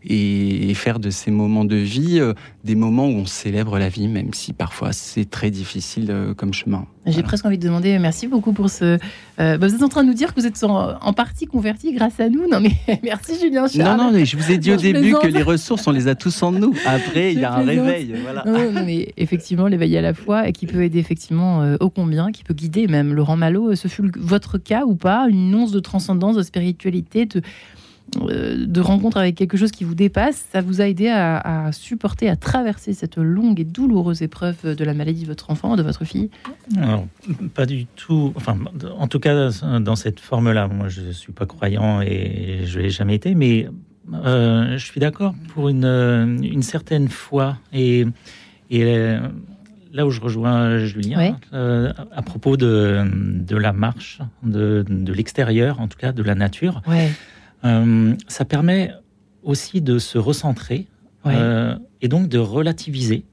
[0.08, 4.08] et, faire de ces moments de vie euh, des moments où on célèbre la vie,
[4.08, 6.86] même si parfois c'est très difficile euh, comme chemin.
[7.06, 8.98] J'ai presque envie de demander euh, merci beaucoup pour ce.
[9.38, 12.20] bah vous êtes en train de nous dire que vous êtes en, partie converti grâce
[12.20, 12.48] à nous.
[12.48, 13.98] Non mais merci Julien Charles.
[13.98, 16.14] Non non, mais je vous ai dit au début que les ressources on les a
[16.14, 16.74] tous en nous.
[16.86, 18.14] Après il y a un réveil.
[18.22, 18.44] Voilà.
[18.46, 22.44] Non, mais effectivement l'éveil à la foi et qui peut aider effectivement au combien, qui
[22.44, 23.74] peut guider même Laurent Malo.
[23.74, 27.42] Ce fut votre cas ou pas Une once de transcendance, de spiritualité, de
[28.16, 32.36] de rencontre avec quelque chose qui vous dépasse, ça vous a aidé à, supporter, à
[32.36, 36.30] traverser cette longue et douloureuse épreuve de la maladie de votre enfant, de votre fille
[37.54, 38.32] Pas du tout.
[38.36, 38.58] Enfin,
[38.96, 42.84] en tout cas, dans cette forme-là, moi, je ne suis pas croyant et je ne
[42.84, 43.68] l'ai jamais été, mais
[44.12, 45.84] euh, je suis d'accord pour une,
[46.42, 47.58] une, certaine foi.
[47.72, 48.06] Et,
[48.70, 49.20] et euh,
[49.92, 55.88] là où je rejoins Julien, à propos de, de, la marche, de, de l'extérieur, en
[55.88, 56.80] tout cas de la nature.
[56.86, 57.10] Ouais.
[57.64, 58.92] Euh, ça permet
[59.42, 60.86] aussi de se recentrer
[61.26, 63.24] euh, et donc de relativiser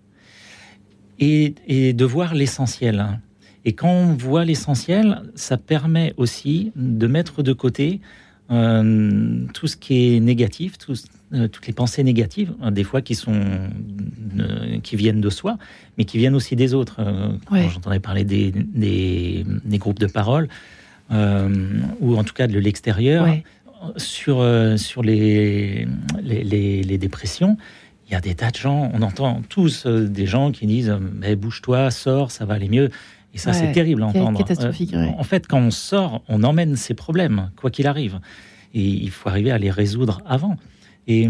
[1.19, 3.19] et, de voir l'essentiel.
[3.63, 8.01] Et quand on voit l'essentiel, ça permet aussi de mettre de côté
[8.47, 13.41] tout ce qui est négatif, toutes les pensées négatives, hein, des fois qui sont
[14.83, 15.57] qui viennent de soi,
[15.97, 16.99] mais qui viennent aussi des autres.
[17.51, 20.47] J'entendais parler des, des, groupes de parole,
[21.09, 23.25] ou en tout cas de l'extérieur.
[23.97, 24.45] Sur,
[24.77, 25.87] sur les,
[26.21, 27.57] les, les, dépressions,
[28.07, 31.35] il y a des tas de gens, on entend tous des gens qui disent mais
[31.35, 32.89] bouge-toi, sors, ça va aller mieux.
[33.35, 34.41] Et ça, c'est terrible à entendre.
[34.49, 38.21] Euh, en fait, quand on sort, on emmène ses problèmes, quoi qu'il arrive.
[38.73, 40.55] Et il faut arriver à les résoudre avant.
[41.05, 41.27] Et,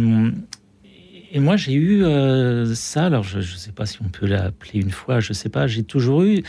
[1.32, 3.08] et moi, j'ai eu euh, ça.
[3.08, 5.66] Alors, je ne sais pas si on peut l'appeler une fois, je ne sais pas.
[5.66, 6.44] J'ai toujours eu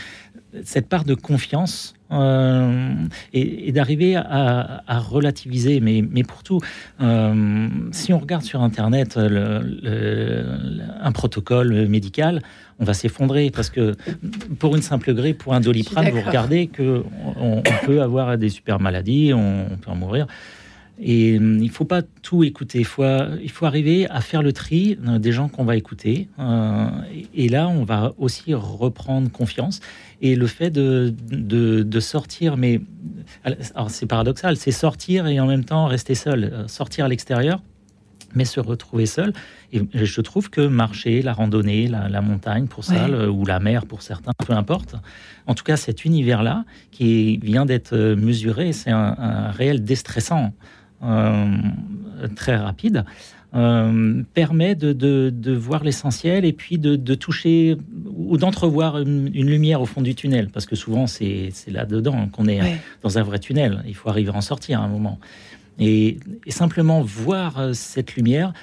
[0.63, 2.93] cette part de confiance euh,
[3.33, 5.79] et, d'arriver à, relativiser.
[5.79, 6.59] Mais, mais pour tout,
[7.91, 12.41] si on regarde sur Internet un protocole médical,
[12.79, 13.95] on va s'effondrer parce que
[14.59, 17.03] pour une simple grippe, pour un doliprane, vous regardez que
[17.39, 20.27] on, peut avoir des super maladies, on, peut en mourir.
[20.99, 22.79] Et il ne faut pas tout écouter.
[22.79, 23.03] Il faut,
[23.41, 26.27] il faut arriver à faire le tri euh, des gens qu'on va écouter.
[26.39, 26.87] Euh,
[27.35, 29.79] et là, on va aussi reprendre confiance.
[30.21, 32.81] Et le fait de, de, sortir, mais
[33.89, 36.43] c'est paradoxal, c'est sortir et en même temps rester seul.
[36.45, 37.61] Euh, sortir à l'extérieur,
[38.33, 39.33] mais se retrouver seul.
[39.73, 44.01] Et je trouve que marcher, la randonnée, la, montagne pour ça, ou la mer pour
[44.01, 44.95] certains, peu importe.
[45.45, 50.53] En tout cas, cet univers-là, qui vient d'être mesuré, c'est un, réel déstressant
[51.03, 51.57] euh,
[52.35, 53.05] très rapide.
[53.57, 57.75] Euh, permet de, de, voir l'essentiel et puis de, de toucher
[58.15, 62.79] ou d'entrevoir une, lumière au fond du tunnel, parce que souvent c'est là-dedans qu'on est
[63.01, 63.83] dans un vrai tunnel.
[63.87, 65.17] Il faut arriver à en sortir à un moment.
[65.79, 66.17] Et,
[66.49, 68.53] simplement voir euh, cette lumière,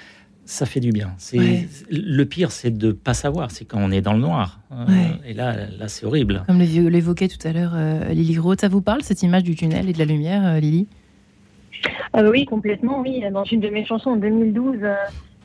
[0.45, 1.15] ça fait du bien.
[1.19, 3.51] C'est le pire, c'est de pas savoir.
[3.51, 4.61] C'est quand on est dans le noir.
[4.73, 4.87] Euh,
[5.27, 6.45] et là, là, c'est horrible.
[6.47, 9.89] Comme l'évoquait tout à l'heure euh, Lily Gros, ça vous parle cette image du tunnel
[9.89, 10.87] et de la lumière, Lily?
[12.13, 13.01] Ah bah Oui, complètement.
[13.01, 14.79] Oui, dans une de mes chansons en 2012,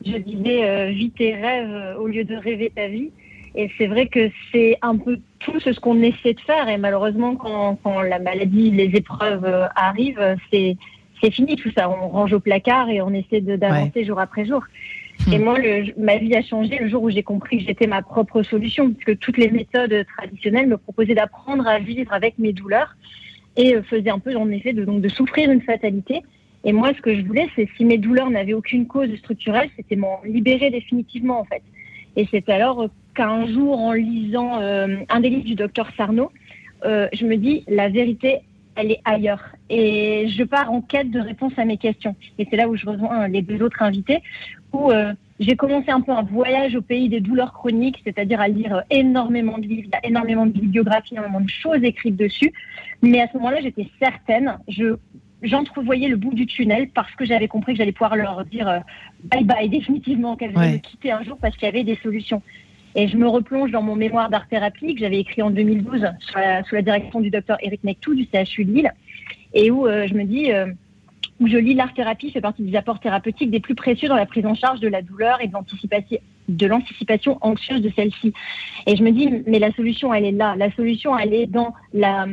[0.04, 3.10] je disais "Vis tes rêves au lieu de rêver ta vie".
[3.54, 6.68] Et c'est vrai que c'est un peu tout ce qu'on essaie de faire.
[6.68, 10.76] Et malheureusement, quand, quand la maladie, les épreuves arrivent, c'est
[11.22, 11.90] c'est fini tout ça.
[11.90, 14.62] On range au placard et on essaie d'avancer jour après jour.
[15.30, 15.44] Et hmm.
[15.44, 15.58] moi,
[15.98, 19.04] ma vie a changé le jour où j'ai compris que j'étais ma propre solution, parce
[19.04, 22.96] que toutes les méthodes traditionnelles me proposaient d'apprendre à vivre avec mes douleurs
[23.56, 26.22] et euh, faisaient un peu, en effet, de, donc, de souffrir une fatalité.
[26.64, 29.96] Et moi, ce que je voulais, c'est si mes douleurs n'avaient aucune cause structurelle, c'était
[29.96, 31.62] m'en libérer définitivement, en fait.
[32.16, 36.30] Et c'est alors qu'un jour, en lisant euh, un des livres du docteur Sarno,
[36.84, 38.40] euh, je me dis, la vérité,
[38.76, 39.44] elle est ailleurs.
[39.68, 42.14] Et je pars en quête de réponses à mes questions.
[42.38, 44.22] Et c'est là où je rejoins les deux autres invités,
[44.72, 48.48] où euh, j'ai commencé un peu un voyage au pays des douleurs chroniques, c'est-à-dire à
[48.48, 52.52] lire énormément de livres, il y a énormément de bibliographies, énormément de choses écrites dessus.
[53.00, 54.96] Mais à ce moment-là, j'étais certaine, je
[55.42, 58.78] j'entrevoyais le bout du tunnel parce que j'avais compris que j'allais pouvoir leur dire euh,
[59.24, 62.42] bye bye définitivement, qu'elles allaient me quitter un jour parce qu'il y avait des solutions.
[62.94, 66.82] Et je me replonge dans mon mémoire d'art-thérapie que j'avais écrit en 2012 sous la,
[66.82, 68.92] direction du docteur Eric Nectou du CHU de Lille,
[69.54, 70.66] et où euh, je me dis, euh,
[71.40, 74.44] où je lis l'art-thérapie fait partie des apports thérapeutiques des plus précieux dans la prise
[74.44, 75.48] en charge de la douleur et
[76.48, 78.34] de l'anticipation anxieuse de celle-ci.
[78.86, 80.54] Et je me dis, mais la solution, elle est là.
[80.56, 82.26] La solution, elle est dans la,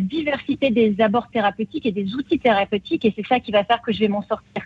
[0.00, 3.92] diversité des abords thérapeutiques et des outils thérapeutiques, et c'est ça qui va faire que
[3.92, 4.64] je vais m'en sortir.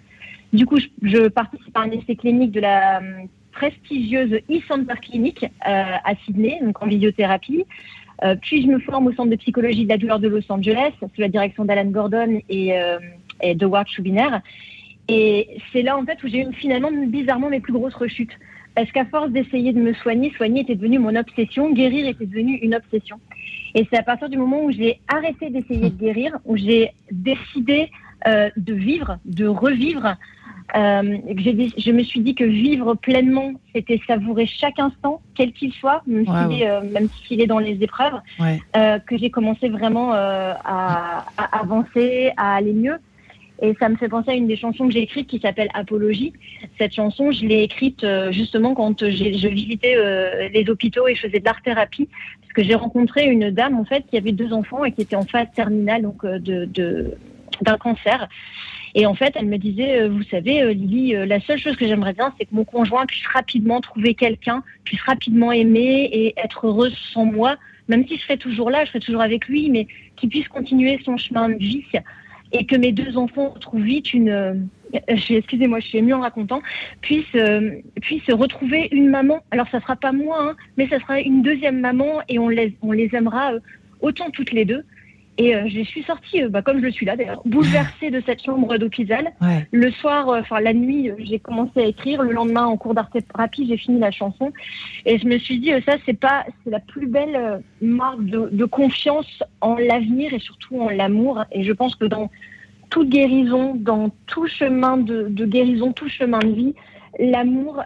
[0.55, 3.03] Du coup, je, participe à un essai clinique de la
[3.53, 7.65] prestigieuse e-Center Clinic euh, à Sydney, donc en vidéothérapie.
[8.23, 10.93] Euh, puis je me forme au Centre de psychologie de la douleur de Los Angeles,
[11.01, 12.99] sous la direction d'Alan Gordon et, euh,
[13.41, 14.39] et de Ward Schubiner.
[15.09, 18.37] Et c'est là en fait où j'ai eu finalement bizarrement mes plus grosses rechutes.
[18.75, 22.57] Parce qu'à force d'essayer de me soigner, soigner était devenu mon obsession, guérir était devenu
[22.57, 23.21] une obsession.
[23.75, 27.91] Et c'est à partir du moment où j'ai arrêté d'essayer de guérir, où j'ai décidé
[28.27, 30.17] de vivre, de revivre,
[30.75, 31.19] euh,
[31.77, 36.25] je me suis dit que vivre pleinement, c'était savourer chaque instant, quel qu'il soit, même
[36.29, 42.73] euh, s'il est, dans les épreuves, euh, que j'ai commencé vraiment à, avancer, à aller
[42.73, 42.97] mieux.
[43.65, 46.33] Et ça me fait penser à une des chansons que j'ai écrites qui s'appelle Apologie.
[46.79, 49.97] Cette chanson, je l'ai écrite justement quand je visitais
[50.53, 52.09] les hôpitaux et je faisais de l'art thérapie,
[52.41, 55.17] parce que j'ai rencontré une dame en fait qui avait deux enfants et qui était
[55.17, 57.17] en phase terminale donc de
[57.63, 58.29] d'un cancer.
[58.95, 61.77] Et en fait, elle me disait, euh, vous savez, euh, Lily, euh, la seule chose
[61.77, 66.35] que j'aimerais bien, c'est que mon conjoint puisse rapidement trouver quelqu'un, puisse rapidement aimer et
[66.37, 67.57] être heureuse sans moi,
[67.89, 71.01] même si je serai toujours là, je serai toujours avec lui, mais qu'il puisse continuer
[71.05, 71.85] son chemin de vie
[72.55, 74.69] et que mes deux enfants trouvent vite une,
[75.09, 76.63] excusez-moi, je suis émue en racontant,
[77.03, 77.37] puissent,
[78.01, 79.41] puissent retrouver une maman.
[79.51, 82.77] Alors, ça sera pas moi, hein, mais ça sera une deuxième maman et on les,
[82.81, 83.53] on les aimera
[84.01, 84.85] autant toutes les deux.
[85.37, 88.23] Et euh, je suis sortie, euh, bah, comme je le suis là d'ailleurs, bouleversée de
[88.25, 89.33] cette chambre d'hôpital.
[89.73, 92.23] Le soir, euh, enfin la nuit, j'ai commencé à écrire.
[92.23, 94.53] Le lendemain, en cours d'art-thérapie, j'ai fini la chanson.
[95.07, 99.43] Et je me suis dit, ça, c'est pas, c'est la plus belle marque de, confiance
[99.61, 101.45] en l'avenir et surtout en l'amour.
[101.53, 102.31] Et je pense que dans
[102.91, 106.75] toute guérison, dans tout chemin de, guérison, tout chemin de vie,
[107.19, 107.83] l'amour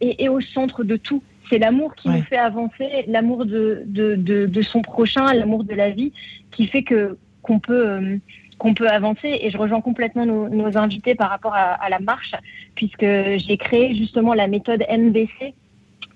[0.00, 1.22] est, au centre de tout.
[1.52, 6.10] C'est l'amour qui nous fait avancer, l'amour de, de, son prochain, l'amour de la vie,
[6.50, 8.16] qui fait que qu'on peut euh,
[8.56, 9.38] qu'on peut avancer.
[9.42, 12.34] Et je rejoins complètement nos, invités par rapport à, la marche,
[12.74, 15.52] puisque j'ai créé justement la méthode MBC.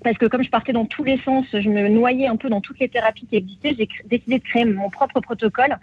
[0.03, 2.63] Parce que comme je partais dans tous les sens, je me noyais un peu dans
[2.63, 5.77] toutes les thérapies qui existaient, j'ai décidé de créer mon propre protocole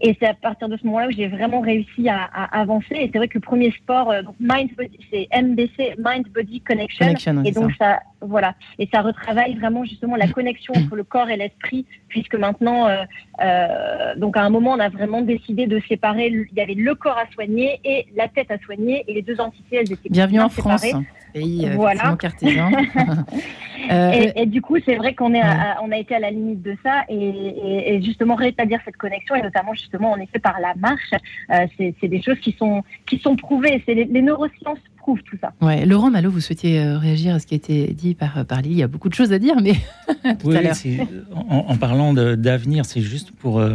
[0.00, 2.94] et c'est à partir de ce moment-là où j'ai vraiment réussi à, avancer.
[2.94, 4.70] Et c'est vrai que le premier sport, euh, donc Mind
[5.10, 7.42] c'est MBC, Mind Body Connection.
[7.44, 8.00] et donc ça.
[8.20, 12.88] voilà, et ça retravaille vraiment justement la connexion entre le corps et l'esprit, puisque maintenant,
[12.88, 13.04] euh,
[13.42, 16.28] euh, donc à un moment, on a vraiment décidé de séparer.
[16.28, 19.40] Il y avait le corps à soigner et la tête à soigner, et les deux
[19.40, 20.84] entités, elles étaient bienvenue en France.
[21.32, 22.16] Pays voilà.
[22.18, 22.70] cartésien.
[23.90, 25.42] et, et, du coup, c'est vrai qu'on est,
[25.82, 29.42] on a été à la limite de ça, et, et, justement rétablir cette connexion, et
[29.42, 31.12] notamment justement en effet par la marche,
[31.50, 33.82] euh, c'est des choses qui sont, qui sont prouvées.
[33.86, 35.52] C'est les, neurosciences prouvent tout ça.
[35.60, 35.84] Ouais.
[35.84, 38.74] Laurent Malo, vous souhaitiez euh, réagir à ce qui a été dit par, par Lily.
[38.74, 39.72] Il y a beaucoup de choses à dire, mais
[40.38, 40.76] tout à l'heure.
[41.34, 43.74] En, en, parlant d'avenir, c'est juste pour, euh,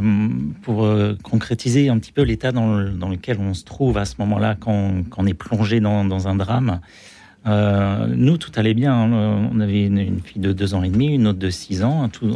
[0.61, 0.87] pour
[1.23, 5.03] concrétiser un petit peu l'état dans, dans, lequel on se trouve à ce moment-là quand,
[5.09, 6.79] quand, on est plongé dans, dans un drame.
[7.45, 8.93] Nous, tout allait bien.
[8.93, 9.49] Hein.
[9.53, 12.09] On avait une, fille de deux ans et demi, une autre de six ans.
[12.09, 12.35] Tout,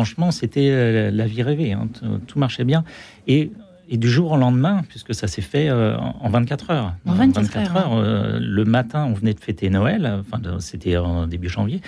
[0.00, 1.72] franchement, c'était euh, la vie rêvée.
[1.72, 1.88] Hein.
[2.26, 2.84] Tout marchait bien.
[3.26, 3.50] Et,
[3.90, 6.94] du jour au lendemain, puisque ça s'est fait euh, en 24 heures.
[7.06, 7.92] En 24, heures.
[7.92, 10.20] Euh, le matin, on venait de fêter Noël.
[10.20, 11.80] Enfin, c'était en début janvier.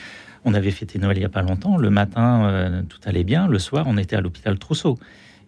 [0.45, 1.77] On avait fêté Noël il n'y a pas longtemps.
[1.77, 3.47] Le matin, tout allait bien.
[3.47, 4.99] Le soir, on était à l'hôpital Trousseau.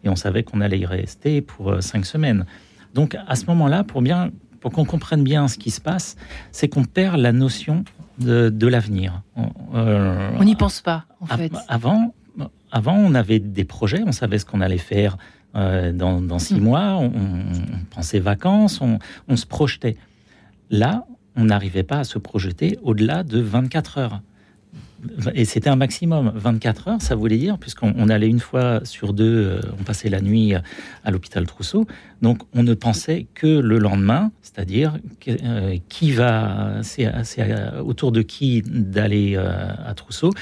[0.04, 2.46] Et on savait qu'on allait y rester pour cinq semaines.
[2.94, 4.30] Donc, à ce moment-là, pour bien
[4.64, 6.16] pour qu'on comprenne bien ce qui se passe,
[6.50, 7.84] c'est qu'on perd la notion
[8.18, 9.20] de, l'avenir.
[9.36, 11.52] on n'y pense pas, en fait.
[11.68, 12.14] Avant,
[12.72, 15.18] avant, on avait des projets, on savait ce qu'on allait faire
[15.54, 16.64] euh, dans, six hmm.
[16.64, 17.10] mois, on,
[17.90, 19.98] pensait vacances, on, se projetait.
[20.70, 21.04] Là,
[21.36, 24.22] on n'arrivait pas à se projeter au-delà de 24 heures.
[25.34, 26.32] Et c'était un maximum.
[26.34, 30.20] 24 heures, ça voulait dire, puisqu'on allait une fois sur deux, euh, on passait la
[30.20, 30.54] nuit
[31.04, 31.86] à l'hôpital Trousseau.
[32.22, 37.10] Donc, on ne pensait que le lendemain, c'est-à-dire euh, qui va, c'est
[37.80, 40.32] autour de qui d'aller à Trousseau.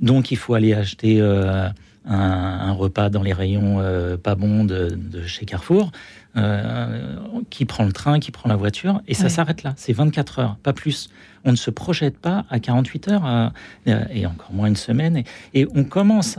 [0.00, 1.68] Donc il faut aller acheter euh,
[2.04, 5.90] un, repas dans les rayons euh, pas bons de, chez Carrefour,
[6.36, 7.16] euh,
[7.50, 9.74] qui prend le train, qui prend la voiture, et ça s'arrête là.
[9.76, 11.10] C'est 24 heures, pas plus.
[11.44, 13.52] On ne se projette pas à 48 heures,
[13.86, 15.22] et encore moins une semaine.
[15.54, 16.38] Et, on commence,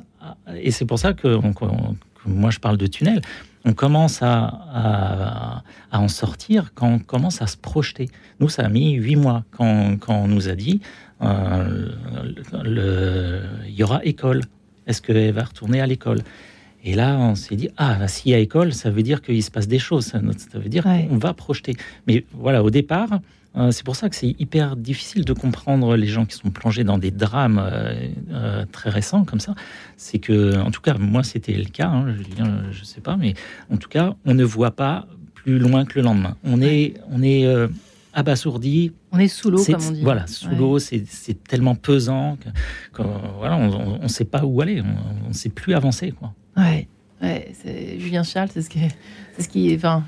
[0.55, 1.39] et c'est pour ça que,
[2.25, 3.21] moi je parle de tunnel,
[3.65, 8.09] on commence à, en sortir quand on commence à se projeter.
[8.39, 10.81] Nous, ça a mis huit mois quand, quand on nous a dit
[11.21, 11.89] euh,
[12.63, 14.41] le, il y aura école.
[14.88, 16.19] Est-ce qu'elle va retourner à l'école?
[16.83, 19.51] Et là, on s'est dit, ah, s'il y a école, ça veut dire qu'il se
[19.51, 20.05] passe des choses.
[20.05, 21.75] Ça, veut dire qu'on va projeter.
[22.07, 23.19] Mais voilà, au départ,
[23.55, 26.83] euh, c'est pour ça que c'est hyper difficile de comprendre les gens qui sont plongés
[26.83, 29.55] dans des drames euh, très récents comme ça.
[29.97, 31.88] C'est que, en tout cas, moi, c'était le cas.
[31.88, 32.15] Hein,
[32.71, 33.33] je ne sais pas, mais
[33.71, 36.35] en tout cas, on ne voit pas plus loin que le lendemain.
[36.43, 37.47] On est, on est
[38.13, 38.91] abasourdi.
[39.12, 40.03] On est sous l'eau, comme on dit.
[40.03, 41.03] Voilà, sous l'eau, c'est
[41.47, 42.38] tellement pesant
[42.93, 43.03] que,
[43.38, 44.81] voilà, on ne sait pas où aller,
[45.25, 46.12] on ne sait plus avancer.
[46.12, 46.33] Quoi.
[46.55, 46.88] Ouais.
[47.21, 47.51] Ouais,
[47.97, 48.79] Julien Charles, c'est ce qui,
[49.36, 50.03] c'est ce qui, enfin,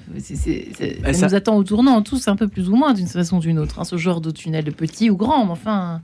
[1.14, 3.60] ça, nous attend au tournant, tous un peu plus ou moins d'une façon ou d'une
[3.60, 6.02] autre, hein, ce genre de tunnel, petit ou grand, mais enfin.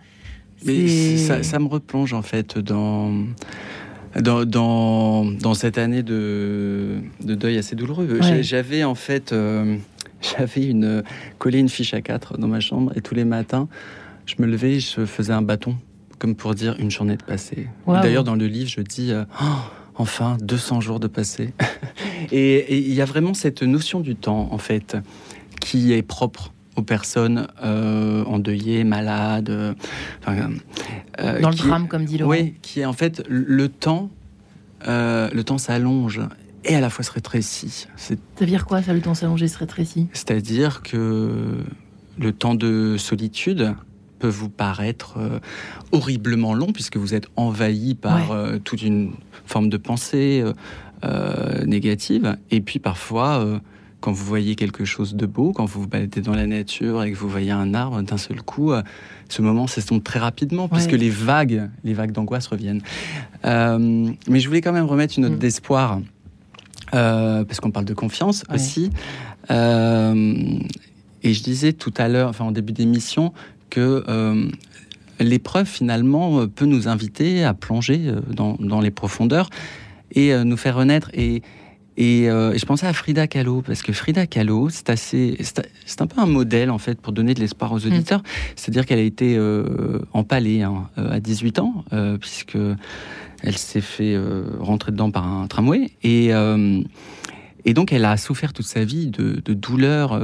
[0.66, 3.14] Mais ça, me replonge en fait dans
[4.20, 8.20] dans, dans, cette année de, de, deuil assez douloureux.
[8.42, 9.78] J'avais en fait euh,
[10.22, 11.04] j'avais une,
[11.38, 13.68] collé une fiche à 4 dans ma chambre et tous les matins,
[14.26, 15.78] je me levais et je faisais un bâton,
[16.20, 17.68] comme pour dire une journée de passé.
[17.88, 19.46] D'ailleurs, dans le livre, je dis euh, oh,
[19.98, 21.54] enfin 200 jours de passé.
[22.32, 24.98] et il y a vraiment cette notion du temps, en fait,
[25.62, 29.50] qui est propre aux personnes euh, endeuillées, malades.
[29.50, 30.44] Euh,
[31.42, 32.32] dans le drame, comme dit Laurent.
[32.32, 34.10] Oui, qui est en fait le temps.
[34.86, 36.22] le temps s'allonge
[36.68, 37.88] et à la fois se rétrécit.
[37.96, 40.08] C'est-à-dire quoi, ça, le temps s'allonger, se rétrécit?
[40.14, 41.64] C'est-à-dire que
[42.20, 43.76] le temps de solitude
[44.20, 45.40] peut vous paraître euh,
[45.92, 49.14] horriblement long puisque vous êtes envahi par euh, toute une
[49.48, 50.44] forme de pensée
[51.04, 52.38] euh, négative.
[52.52, 53.46] Et puis parfois,
[54.00, 57.12] quand vous voyez quelque chose de beau, quand vous vous baladez dans la nature et
[57.12, 58.72] que vous voyez un arbre, d'un seul coup,
[59.30, 62.82] ce moment s'estompe très rapidement puisque les vagues, les vagues d'angoisse reviennent.
[63.44, 65.40] mais je voulais quand même remettre une note mm.
[65.40, 66.00] d'espoir
[66.92, 68.92] parce qu'on parle de confiance aussi.
[69.50, 73.34] et je disais tout à l'heure, enfin en début d'émission,
[73.70, 74.04] que
[75.20, 79.50] l'épreuve finalement peut nous inviter à plonger dans, dans les profondeurs
[80.12, 81.10] et nous faire renaître.
[81.14, 81.42] Et,
[82.00, 85.38] euh, et, je pensais à Frida Kahlo, parce que Frida Kahlo, c'est assez,
[85.86, 87.88] c'est un peu un modèle en fait pour donner de l'espoir aux mm.
[87.88, 88.24] auditeurs.
[88.56, 91.86] C'est-à-dire qu'elle a été euh, empalée hein, euh, à 18 ans,
[92.20, 92.58] puisque
[93.44, 94.18] elle s'est fait
[94.60, 96.30] rentrer dedans par un tramway, et,
[97.66, 100.20] et donc elle a souffert toute sa vie de, de douleurs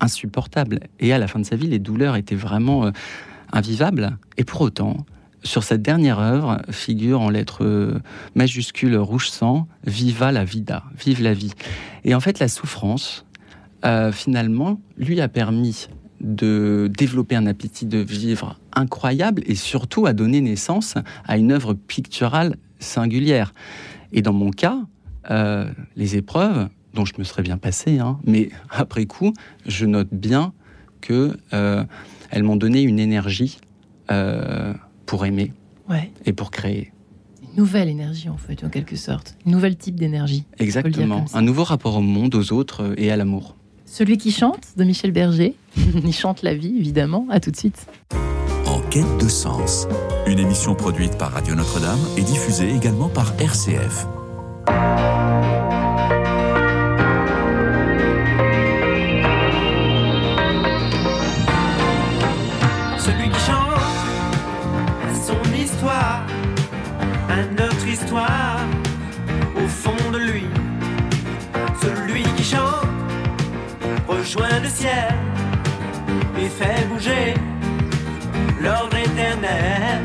[0.00, 0.80] insupportables.
[1.00, 2.90] Et à la fin de sa vie, les douleurs étaient vraiment
[3.52, 4.18] invivables.
[4.36, 5.06] Et pour autant,
[5.42, 8.00] sur cette dernière œuvre figure en lettres
[8.34, 11.52] majuscules rouge sang Viva la vida, vive la vie.
[12.04, 13.26] Et en fait, la souffrance,
[13.84, 15.88] euh, finalement, lui a permis
[16.20, 20.94] de développer un appétit de vivre incroyable et surtout à donner naissance
[21.26, 23.52] à une œuvre picturale singulière.
[24.12, 24.78] Et dans mon cas,
[25.30, 29.34] euh, les épreuves, dont je me serais bien passé, hein, mais après coup,
[29.66, 30.52] je note bien
[31.00, 31.84] que euh,
[32.30, 33.58] elles m'ont donné une énergie
[35.06, 35.52] pour aimer
[36.24, 36.92] et pour créer.
[37.42, 39.36] Une nouvelle énergie, en fait, en quelque sorte.
[39.46, 40.44] Une nouvelle type d'énergie.
[40.58, 41.24] Exactement.
[41.32, 43.56] Un nouveau rapport au monde, aux autres et à l'amour.
[43.86, 45.54] Celui qui chante, de Michel Berger.
[45.76, 47.26] Il chante la vie, évidemment.
[47.30, 47.86] À tout de suite.
[48.66, 49.86] En quête de sens.
[50.26, 54.06] Une émission produite par Radio Notre-Dame et diffusée également par RCF.
[67.88, 70.46] Au fond de lui.
[71.80, 72.88] Celui qui chante
[74.08, 75.14] rejoint le ciel
[76.36, 77.34] et fait bouger
[78.60, 80.02] l'ordre éternel.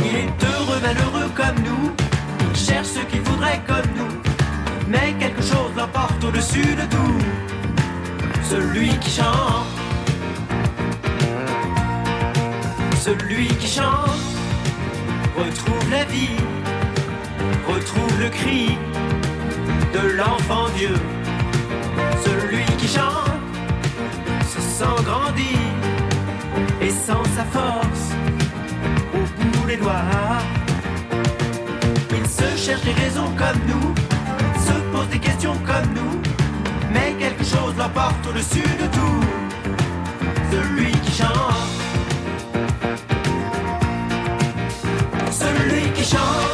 [0.00, 1.92] Il est heureux, malheureux comme nous,
[2.50, 4.20] il cherche ce qu'il voudrait comme nous,
[4.88, 7.18] mais quelque chose l'emporte au-dessus de tout.
[8.42, 9.66] Celui qui chante,
[13.00, 14.31] celui qui chante
[15.44, 16.36] retrouve la vie
[17.66, 18.78] retrouve le cri
[19.94, 20.94] de l'enfant Dieu.
[22.24, 23.40] Celui qui chante
[24.52, 25.58] se sent grandir
[26.80, 28.04] et sent sa force
[29.14, 30.38] au bout des doigts.
[32.10, 33.94] Il se cherche des raisons comme nous,
[34.66, 36.20] se pose des questions comme nous,
[36.92, 39.24] mais quelque chose l'emporte au-dessus de tout.
[40.52, 41.71] Celui qui chante.
[46.12, 46.51] Celui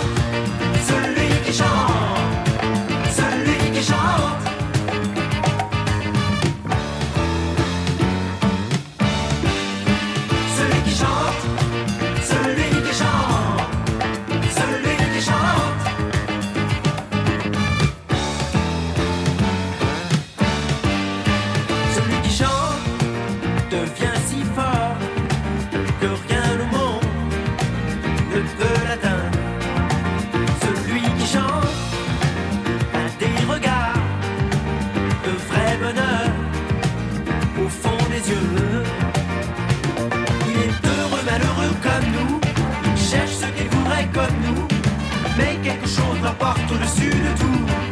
[46.29, 47.88] la au-dessus de tout.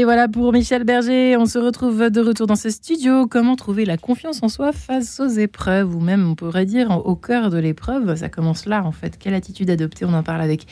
[0.00, 3.26] Et voilà pour Michel Berger, on se retrouve de retour dans ce studio.
[3.26, 7.14] Comment trouver la confiance en soi face aux épreuves, ou même on pourrait dire au
[7.16, 9.18] cœur de l'épreuve Ça commence là en fait.
[9.18, 10.06] Quelle attitude adopter?
[10.06, 10.64] On en parle avec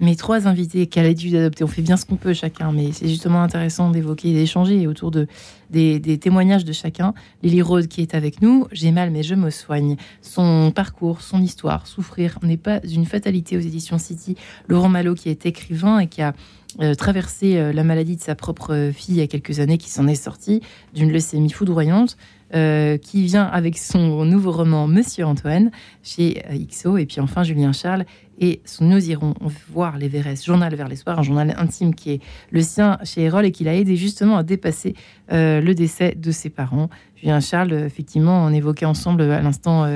[0.00, 0.86] mes trois invités.
[0.86, 4.30] Quelle attitude adopter On fait bien ce qu'on peut chacun, mais c'est justement intéressant d'évoquer
[4.30, 5.26] et d'échanger autour de,
[5.70, 7.14] des, témoignages de chacun.
[7.42, 9.96] Lily Rose qui est avec nous, j'ai mal mais je me soigne.
[10.20, 14.36] Son parcours, son histoire, souffrir n'est pas une fatalité aux éditions City.
[14.68, 16.34] Laurent Malo qui est écrivain et qui a
[16.80, 19.90] euh, traversé euh, la maladie de sa propre fille il y a quelques années, qui
[19.90, 20.60] s'en est sortie
[20.92, 22.16] d'une leucémie foudroyante,
[22.54, 25.70] euh, qui vient avec son nouveau roman Monsieur Antoine
[26.02, 28.04] chez XO, et puis enfin Julien Charles
[28.40, 29.34] et Nous irons
[29.70, 32.20] voir l'Everest, journal vers l'espoir, un journal intime qui est
[32.50, 34.94] le sien chez Erol et qui l'a aidé justement à dépasser
[35.30, 36.90] le décès de ses parents.
[37.14, 39.86] Julien Charles, effectivement, on évoquait ensemble à l'instant,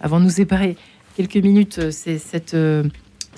[0.00, 0.76] avant de nous séparer
[1.16, 1.80] quelques minutes,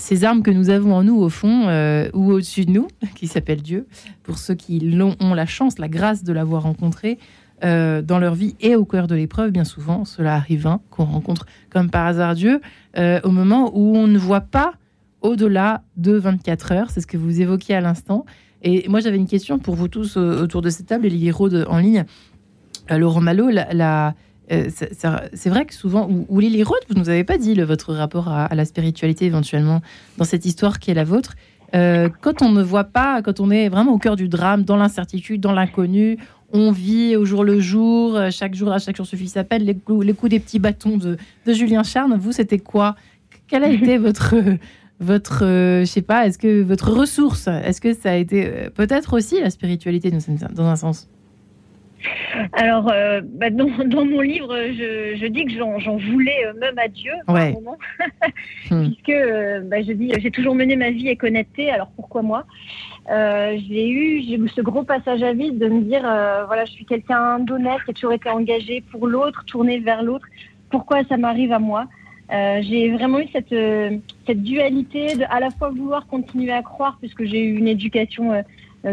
[0.01, 3.27] ces armes que nous avons en nous, au fond, euh, ou au-dessus de nous, qui
[3.27, 3.87] s'appelle Dieu,
[4.23, 4.81] pour ceux qui
[5.21, 7.19] ont, la chance, la grâce de l'avoir rencontré
[7.65, 11.05] euh, dans leur vie et au cœur de l'épreuve, bien souvent, cela arrive, hein, qu'on
[11.05, 12.61] rencontre comme par hasard Dieu,
[12.97, 14.75] euh, au moment où on ne voit pas
[15.23, 18.25] au-delà de 24 heures, c'est ce que vous évoquiez à l'instant.
[18.63, 21.79] Et moi, j'avais une question pour vous tous autour de cette table, et Rode en
[21.79, 22.05] ligne.
[22.91, 23.51] Laurent Malo,
[24.53, 27.95] euh, c'est vrai que souvent, ou, Lily Roth, vous ne nous avez pas dit votre
[27.95, 29.81] rapport à, la spiritualité éventuellement
[30.19, 31.35] dans cette histoire qui est la vôtre.
[31.75, 34.77] Euh, quand on ne voit pas, quand on est vraiment au cœur du drame, dans
[34.77, 36.19] l'incertitude, dans l'inconnu,
[36.53, 39.77] on vit au jour le jour, euh, chaque jour, à chaque jour suffit s'appelle, les,
[40.03, 42.17] les, coups des petits bâtons de, Julien Charne.
[42.17, 42.97] Vous, c'était quoi?
[43.49, 44.35] Quelle a été votre,
[45.01, 49.41] votre, je sais pas, est-ce que votre ressource, est-ce que ça a été peut-être aussi
[49.41, 51.09] la spiritualité dans un sens?
[52.53, 53.67] Alors, euh, bah, dans,
[54.05, 57.79] mon livre, je, dis que j'en voulais euh, même à Dieu, moment,
[58.71, 58.87] hmm.
[58.87, 61.71] puisque euh, bah, je dis j'ai toujours mené ma vie honnêteté.
[61.71, 62.47] Alors pourquoi moi?
[63.11, 67.83] J'ai eu, ce gros passage à vide de me dire voilà, je suis quelqu'un d'honnête
[67.85, 70.27] qui a toujours été engagé pour l'autre, tourné vers l'autre.
[70.71, 71.87] Pourquoi ça m'arrive à moi
[72.63, 73.53] j'ai vraiment eu cette,
[74.25, 78.45] cette dualité de à la fois vouloir continuer à croire puisque j'ai eu une éducation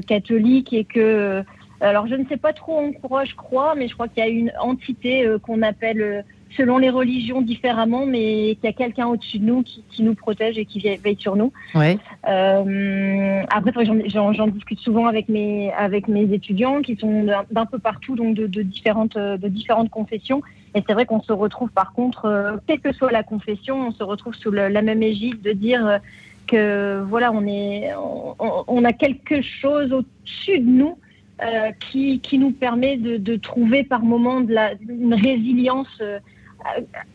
[0.07, 1.45] catholique et que
[1.79, 4.27] alors, je ne sais pas trop en quoi je crois, mais je crois qu'il y
[4.27, 6.21] a une entité euh, qu'on appelle, euh,
[6.55, 10.57] selon les religions, différemment, mais qu'il y a quelqu'un au-dessus de nous qui, nous protège
[10.57, 11.51] et qui veille sur nous.
[11.75, 11.97] Ouais.
[12.27, 18.15] Euh, après, j'en discute souvent avec mes, avec mes étudiants qui sont d'un peu partout,
[18.15, 20.41] donc de, différentes, de différentes confessions.
[20.75, 24.03] Et c'est vrai qu'on se retrouve, par contre, quelle que soit la confession, on se
[24.03, 25.99] retrouve sous la même égide de dire
[26.45, 27.91] que voilà, on, est,
[28.39, 30.97] on a quelque chose au-dessus de nous
[31.43, 36.17] euh, qui, qui, nous permet de, de, trouver par moment de la, une résilience euh,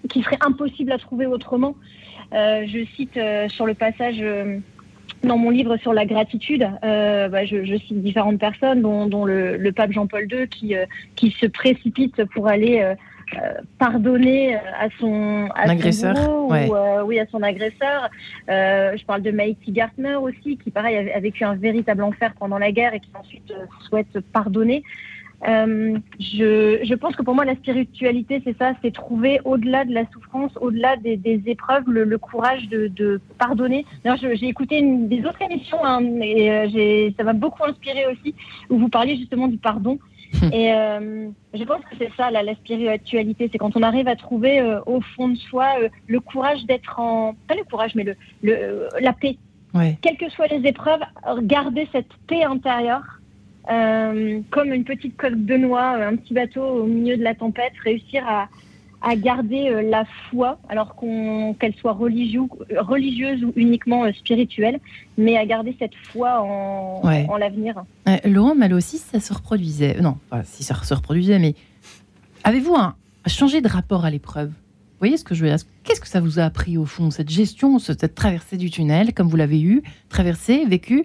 [0.08, 1.74] qui serait impossible à trouver autrement.
[2.32, 3.18] Euh, je cite
[3.50, 4.22] sur le passage
[5.22, 9.56] dans mon livre sur la gratitude, bah, je, je, cite différentes personnes, dont, dont le,
[9.56, 10.74] le, pape Jean-Paul II, qui,
[11.14, 12.94] qui se précipite pour aller
[13.36, 18.10] euh, pardonner euh, à son, agresseur, ou, euh, oui, à son agresseur.
[18.46, 22.72] je parle de Maïti Gartner aussi, qui pareil a, vécu un véritable enfer pendant la
[22.72, 23.52] guerre et qui ensuite
[23.88, 24.82] souhaite pardonner.
[25.44, 30.04] Je, je, pense que pour moi, la spiritualité, c'est ça, c'est trouver au-delà de la
[30.12, 33.84] souffrance, au-delà des, des, épreuves, le, courage de, de pardonner.
[34.04, 38.34] J'ai écouté une, des autres émissions hein, et ça m'a beaucoup inspiré aussi,
[38.70, 39.98] où vous parliez justement du pardon.
[40.52, 44.16] Et euh, je pense que c'est ça, la, la spiritualité, c'est quand on arrive à
[44.16, 47.34] trouver euh, au fond de soi euh, le courage d'être en...
[47.46, 49.36] Pas le courage, mais le, le la paix.
[49.74, 49.98] Ouais.
[50.02, 51.00] Quelles que soient les épreuves,
[51.42, 53.20] garder cette paix intérieure,
[53.66, 58.26] comme une petite coque de noix, un petit bateau au milieu de la tempête, réussir
[58.26, 58.48] à,
[59.02, 60.94] à garder euh, la foi, alors
[61.58, 64.80] qu'elle soit religieuse ou uniquement euh, spirituelle,
[65.18, 67.82] mais à garder cette foi en, l'avenir.
[68.08, 70.00] Euh, Laurent Mal aussi, ça se reproduisait.
[70.00, 71.54] Non, pas si ça se reproduisait, mais
[72.44, 72.94] avez-vous un,
[73.26, 74.48] changé de rapport à l'épreuve?
[74.48, 75.58] Vous voyez ce que je veux dire?
[75.82, 79.26] Qu'est-ce que ça vous a appris au fond, cette gestion, cette traversée du tunnel, comme
[79.26, 81.04] vous l'avez eu, traversé, vécu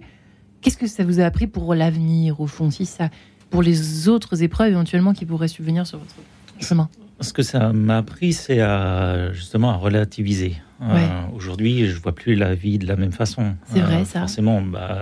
[0.62, 3.10] Qu'est-ce que ça vous a appris pour l'avenir, au fond, si ça,
[3.50, 6.16] pour les autres épreuves éventuellement qui pourraient subvenir sur votre
[6.60, 6.90] chemin?
[7.20, 10.56] Ce que ça m'a appris, c'est à, justement à relativiser.
[10.82, 10.98] Euh,
[11.36, 13.56] aujourd'hui, je vois plus la vie de la même façon.
[13.66, 14.20] C'est vrai, euh, ça.
[14.20, 15.02] Forcément, bah,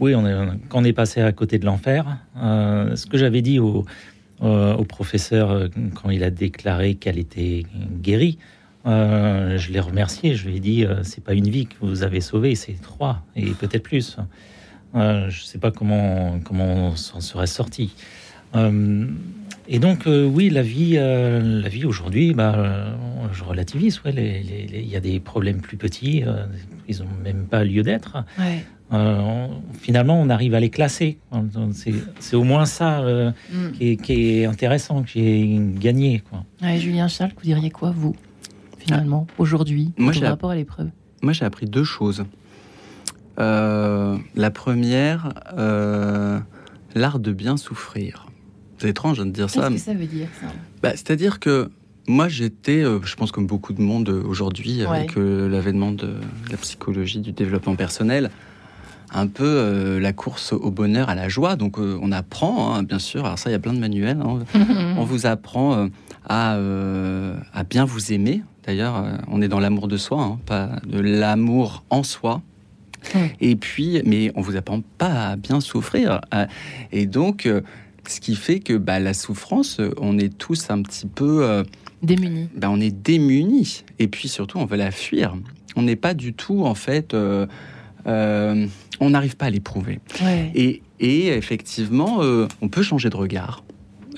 [0.00, 2.06] oui, on est, quand on est passé à côté de l'enfer,
[2.38, 3.84] euh, ce que j'avais dit au,
[4.40, 7.64] au, professeur quand il a déclaré qu'elle était
[8.00, 8.38] guérie,
[8.86, 10.34] je l'ai remercié.
[10.34, 13.50] Je lui ai dit, c'est pas une vie que vous avez sauvée, c'est trois et
[13.50, 14.16] peut-être plus.
[14.94, 17.92] Je ne sais pas comment comment on s'en serait sorti.
[19.66, 22.92] Et donc, euh, oui, la vie, euh, la vie aujourd'hui, bah, euh,
[23.32, 24.00] je relativise.
[24.04, 26.22] Il ouais, y a des problèmes plus petits,
[26.88, 28.24] ils n'ont même pas lieu d'être.
[28.92, 29.46] euh,
[29.80, 31.18] finalement, on arrive à les classer.
[32.20, 33.72] C'est au moins ça euh, Mm.
[33.72, 36.22] qui, est, qui est intéressant, qui est gagné.
[36.28, 36.44] Quoi.
[36.62, 38.14] Ouais, Julien Charles, vous diriez quoi, vous,
[38.78, 40.90] finalement, aujourd'hui, par rapport à l'épreuve?
[41.22, 42.24] Moi, j'ai appris deux choses.
[43.38, 46.38] Euh, la première, euh,
[46.94, 48.26] l'art de bien souffrir.
[48.78, 49.62] C'est étrange de dire ça.
[49.62, 50.46] Qu'est-ce mais- que ça veut dire, ça
[50.82, 51.70] Bah, C'est-à-dire que
[52.06, 56.14] moi, j'étais, euh, je pense comme beaucoup de monde aujourd'hui, avec l'avènement de
[56.50, 58.30] la psychologie, du développement personnel,
[59.12, 61.56] un peu la course au bonheur, à la joie.
[61.56, 63.24] Donc, on apprend, hein, bien sûr.
[63.24, 64.20] Alors ça, il y a plein de manuels.
[64.24, 64.40] hein.
[64.98, 65.88] On vous apprend
[66.28, 68.42] à, à bien vous aimer.
[68.66, 72.40] D'ailleurs, on est dans l'amour de soi, hein, pas de l'amour en soi.
[73.40, 76.20] Et puis, mais on vous apprend pas à bien souffrir.
[76.32, 76.46] Euh,
[76.92, 77.60] Et donc, euh,
[78.06, 81.62] ce qui fait que bah, la souffrance, euh, on est tous un petit peu, euh,
[82.02, 82.48] Démunis.
[82.56, 83.84] bah, on est démunis.
[83.98, 85.34] Et puis surtout, on veut la fuir.
[85.76, 87.46] On n'est pas du tout, en fait, euh,
[88.06, 88.66] euh,
[89.00, 90.00] on n'arrive pas à l'éprouver.
[90.22, 90.50] Ouais.
[90.54, 92.20] Et, et effectivement,
[92.60, 93.64] on peut changer de regard.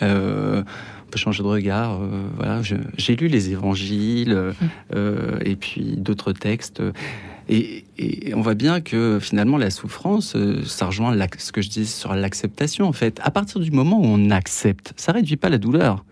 [0.03, 0.64] On
[1.11, 2.01] peut changer de regard.
[2.37, 2.61] voilà,
[2.99, 4.53] j'ai lu les évangiles
[4.95, 6.82] euh, et puis d'autres textes.
[7.49, 7.85] Et,
[8.35, 12.15] on voit bien que finalement, la souffrance, euh, ça rejoint ce que je dis sur
[12.15, 12.87] l'acceptation.
[12.87, 16.05] En fait, à partir du moment où on accepte, ça réduit pas la douleur,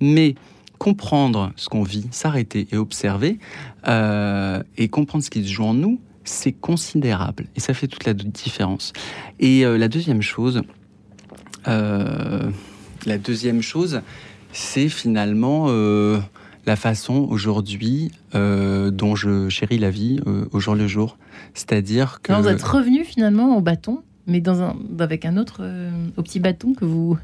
[0.00, 0.34] mais
[0.78, 3.38] comprendre ce qu'on vit, s'arrêter et observer,
[3.88, 7.46] euh, et comprendre ce qui se joue en nous, c'est considérable.
[7.56, 8.92] Et ça fait toute la différence.
[9.40, 10.62] Et euh, la deuxième chose,
[11.66, 14.02] la deuxième chose,
[14.52, 15.68] c'est finalement
[16.66, 21.18] la façon aujourd'hui euh, dont je chéris la vie euh, au jour le jour.
[21.54, 25.58] C'est-à-dire que Non, vous êtes revenu finalement au bâton, mais dans un, avec un autre,
[25.60, 27.18] euh, au petit bâton que vous.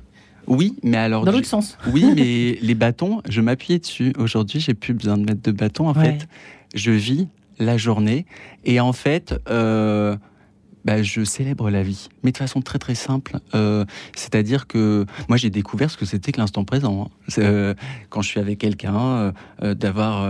[0.47, 1.79] oui, mais alors Dans l'autre sens.
[1.93, 4.13] oui, mais les bâtons, je m'appuyais dessus.
[4.19, 5.89] Aujourd'hui, j'ai plus besoin de mettre de bâton.
[5.89, 6.05] En Ouais.
[6.19, 6.29] fait,
[6.75, 7.29] je vis
[7.59, 8.27] la journée
[8.65, 10.17] et en fait, euh,
[10.85, 13.39] bah, je célèbre la vie, mais de façon très très simple.
[13.55, 13.85] Euh,
[14.17, 17.11] C'est-à-dire que moi, j'ai découvert ce que c'était que l'instant présent.
[17.11, 17.33] hein.
[17.39, 17.75] Euh,
[18.09, 20.27] quand je suis avec quelqu'un, euh, d'avoir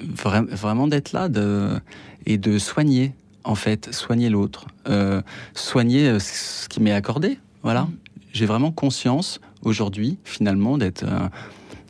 [0.00, 1.70] vra- vraiment d'être là de,
[2.26, 3.12] et de soigner.
[3.44, 4.66] En fait, soigner l'autre,
[5.52, 7.38] soigner ce qui m'est accordé.
[7.64, 7.88] Voilà.
[8.32, 11.04] J'ai vraiment conscience aujourd'hui, finalement, d'être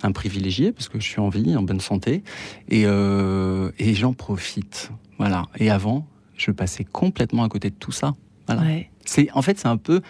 [0.03, 2.23] un, privilégié parce que je suis en vie, en bonne santé,
[2.71, 4.91] et, et j'en profite.
[5.19, 5.45] Voilà.
[5.59, 6.07] Et avant,
[6.37, 8.15] je passais complètement à côté de tout ça.
[8.47, 8.63] Voilà.
[8.63, 8.91] Ouais.
[9.05, 10.01] C'est en fait c'est un peu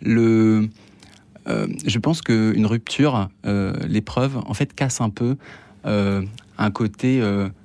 [0.00, 0.68] le.
[1.48, 5.36] euh, je pense qu'une rupture, euh, l'épreuve, en fait casse un peu
[5.86, 6.22] euh,
[6.58, 7.20] un côté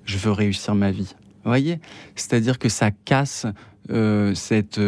[0.05, 1.15] je veux réussir ma vie.
[1.43, 1.79] Vous voyez,
[2.15, 3.45] c'est-à-dire que ça casse
[4.33, 4.79] cette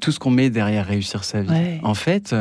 [0.00, 1.50] tout ce qu'on met derrière réussir sa vie.
[1.50, 1.80] Ouais.
[1.82, 2.34] En fait,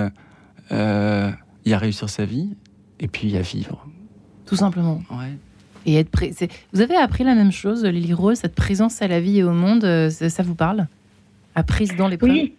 [0.72, 2.56] il y a réussir sa vie
[3.00, 3.88] et puis il y a vivre.
[4.46, 5.02] Tout simplement.
[5.12, 5.38] Ouais.
[6.74, 9.52] Vous avez appris la même chose, Lily Rose, cette présence à la vie et au
[9.52, 10.88] monde, euh, ça, vous parle?
[11.56, 12.32] Apprise dans l'épreuve?
[12.32, 12.54] Oui.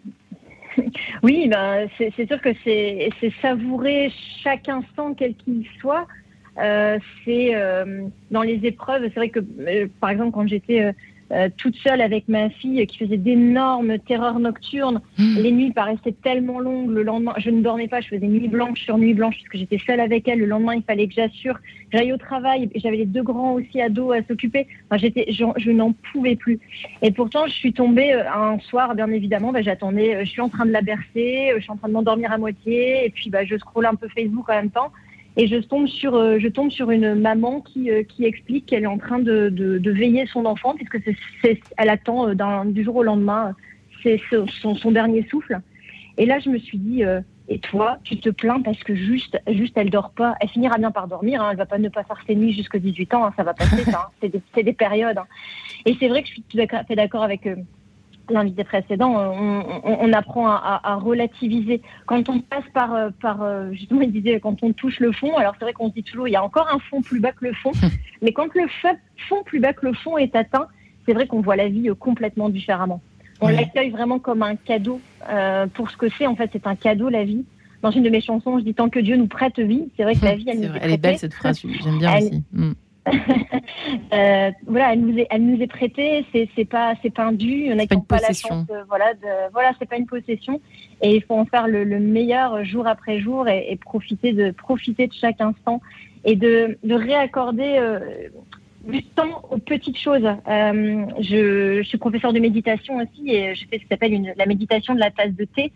[1.23, 3.11] Oui, ben, c'est sûr que c'est
[3.43, 4.11] savourer
[4.43, 6.07] chaque instant, quel qu'il soit.
[6.59, 9.03] Euh, c'est euh, dans les épreuves.
[9.03, 9.41] C'est vrai que,
[10.01, 10.95] par exemple, quand j'étais
[11.33, 15.37] euh, toute seule avec ma fille qui faisait d'énormes terreurs nocturnes, Mmh.
[15.43, 16.91] les nuits paraissaient tellement longues.
[16.91, 18.01] Le lendemain, je ne dormais pas.
[18.01, 20.39] Je faisais nuit blanche sur nuit blanche puisque j'étais seule avec elle.
[20.39, 22.71] Le lendemain, il fallait que j'assure, que j'aille au travail.
[22.75, 24.67] J'avais les deux grands aussi ados à s'occuper.
[24.89, 26.59] Enfin, j'étais, je n'en pouvais plus.
[27.03, 30.41] Et pourtant, je suis tombée euh, un soir, bien évidemment, bah, j'attendais, euh, je suis
[30.41, 33.31] en train de la bercer, je suis en train de m'endormir à moitié, et puis
[33.31, 34.91] bah, je scrolle un peu Facebook en même temps,
[35.37, 38.83] et je tombe sur, euh, je tombe sur une maman qui, euh, qui explique qu'elle
[38.83, 42.65] est en train de, de, de veiller son enfant, puisque c'est, c'est- elle attend euh,
[42.65, 43.55] du jour au lendemain,
[44.03, 44.21] c'est
[44.63, 45.61] son, son- dernier souffle.
[46.19, 49.41] Et là, je me suis dit, euh, et toi, tu te plains parce que juste,
[49.49, 50.35] juste, elle dort pas.
[50.41, 51.43] Elle finira bien par dormir.
[51.43, 53.25] Hein, elle va pas ne pas faire ses nuits jusqu'à 18 ans.
[53.27, 53.83] hein, ça va passer.
[53.91, 54.13] ça, hein.
[54.21, 55.19] c'est, des, c'est des périodes.
[55.19, 55.27] hein.
[55.87, 57.47] Et c'est vrai que je suis tout à fait d'accord avec
[58.29, 59.11] l'invité précédent.
[59.15, 61.81] On, on- on apprend à, relativiser.
[62.07, 65.37] Quand on passe par, euh, par euh, justement, il disait, quand on touche le fond.
[65.37, 67.33] Alors c'est vrai qu'on se dit toujours, il y a encore un fond plus bas
[67.33, 67.73] que le fond.
[68.23, 68.67] Mais quand le
[69.29, 70.67] fond plus bas que le fond est atteint,
[71.07, 73.01] c'est vrai qu'on voit la vie euh, complètement différemment.
[73.41, 75.01] On l'accueille vraiment comme un cadeau
[75.31, 76.27] euh, pour ce que c'est.
[76.27, 77.45] En fait, c'est un cadeau la vie.
[77.83, 79.89] Dans une de mes chansons, je dis tant que Dieu nous prête vie.
[79.97, 82.15] C'est vrai que la vie, elle nous est Elle est belle cette phrase, j'aime bien
[82.17, 82.43] Elle- aussi.
[82.53, 82.73] Mm.
[84.13, 86.25] Euh, voilà, elle nous est, elle nous est prêtée.
[86.33, 87.47] C'est, c'est pas, c'est pas un dû.
[87.49, 88.49] Il y en a qui pas n'ont une pas la possession.
[88.49, 88.67] chance.
[88.67, 90.61] de- voilà, de, voilà, c'est pas une possession.
[91.01, 94.51] Et il faut en faire le, le meilleur jour après jour et, et profiter de,
[94.51, 95.81] profiter de chaque instant
[96.25, 97.77] et de, de réaccorder.
[97.79, 98.01] euh,
[98.83, 100.25] du temps aux petites choses.
[100.25, 104.33] Euh, je, je suis professeur de méditation aussi et je fais ce qui s'appelle une-
[104.37, 105.71] la méditation de la tasse de thé.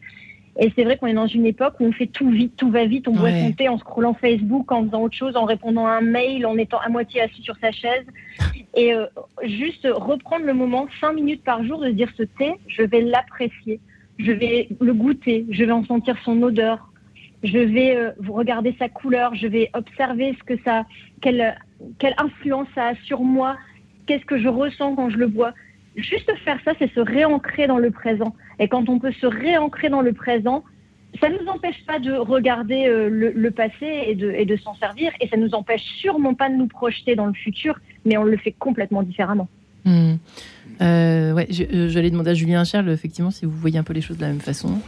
[0.59, 2.85] Et c'est vrai qu'on est dans une époque où on fait tout vite, tout va
[2.85, 5.93] vite, on boit son thé en scrollant Facebook, en faisant autre chose, en répondant à
[5.93, 8.07] un mail, en étant à moitié assis sur sa chaise.
[8.77, 9.07] Et euh,
[9.45, 13.01] juste reprendre le moment, cinq minutes par jour, de se dire ce thé, je vais
[13.01, 13.81] l'apprécier,
[14.19, 16.89] je vais le goûter, je vais en sentir son odeur,
[17.43, 20.85] je vais euh, regarder sa couleur, je vais observer ce que ça,
[21.21, 21.57] quelle,
[21.99, 23.57] quelle influence ça a sur moi,
[24.07, 25.53] qu'est-ce que je ressens quand je le bois?
[25.97, 28.35] Juste faire ça, c'est se réancrer dans le présent.
[28.59, 30.65] Et quand on peut se réancrer dans le présent,
[31.21, 34.57] ça ne nous empêche pas de regarder euh, le, le passé et de, et de
[34.57, 38.17] s'en servir, et ça nous empêche sûrement pas de nous projeter dans le futur, mais
[38.17, 39.49] on le fait complètement différemment.
[39.85, 40.15] Hmm.
[40.83, 43.93] Euh, ouais, je- euh, j'allais demander à Julien Charles, effectivement, si vous voyez un peu
[43.93, 44.81] les choses de la même façon.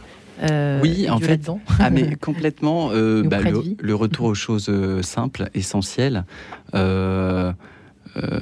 [0.43, 1.49] Euh, Oui, en fait.
[1.79, 2.89] Ah mais complètement.
[2.91, 3.37] euh, bah,
[3.79, 4.69] le, retour aux choses
[5.01, 6.25] simples, essentielles.
[6.75, 7.53] euh,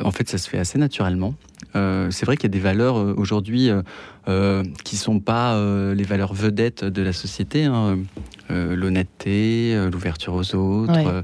[0.04, 1.36] en fait, ça se fait assez naturellement.
[1.76, 3.82] Euh, c'est vrai qu'il y a des valeurs euh, aujourd'hui euh,
[4.28, 7.66] euh, qui sont pas euh, les valeurs vedettes de la société.
[7.66, 8.00] hein.
[8.52, 10.94] Euh, L'honnêteté, euh, l'ouverture aux autres.
[10.94, 11.06] Ouais.
[11.08, 11.24] euh,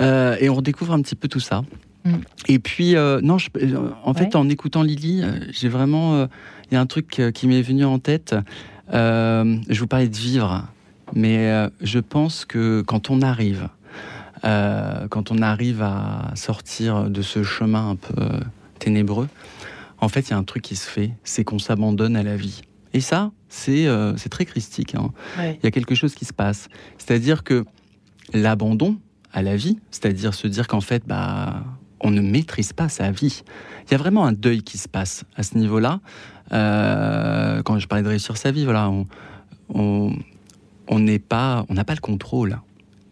[0.00, 1.62] euh, et on redécouvre un petit peu tout ça.
[2.04, 2.10] Mm.
[2.48, 4.36] Et puis, euh, non, je- euh, en fait, Ouais.
[4.36, 6.14] en écoutant Lily, euh, j'ai vraiment.
[6.16, 6.26] euh,
[6.70, 8.34] Il y a un truc euh, qui m'est venu en tête.
[8.92, 10.64] Euh, je vous parlais de vivre,
[11.14, 13.68] mais euh, je pense que quand on arrive,
[14.44, 18.40] euh, quand on arrive à sortir de ce chemin un peu euh,
[18.78, 19.28] ténébreux,
[19.98, 22.36] en fait, il y a un truc qui se fait, c'est qu'on s'abandonne à la
[22.36, 22.62] vie.
[22.92, 24.94] Et ça, c'est euh, très christique.
[24.94, 25.10] hein.
[25.38, 25.58] Ouais.
[25.62, 26.68] Il y a quelque chose qui se passe.
[26.98, 27.64] C'est-à-dire que
[28.32, 28.98] l'abandon
[29.32, 31.62] à la vie, c'est-à-dire se dire qu'en fait, bah,
[32.00, 33.42] on ne maîtrise pas sa vie.
[33.86, 36.00] Il y a vraiment un deuil qui se passe à ce niveau-là.
[36.52, 39.06] Euh, quand je parlais de réussir sa vie, voilà, on
[39.72, 40.12] on
[40.88, 42.58] on n'est pas, on n'a pas le contrôle.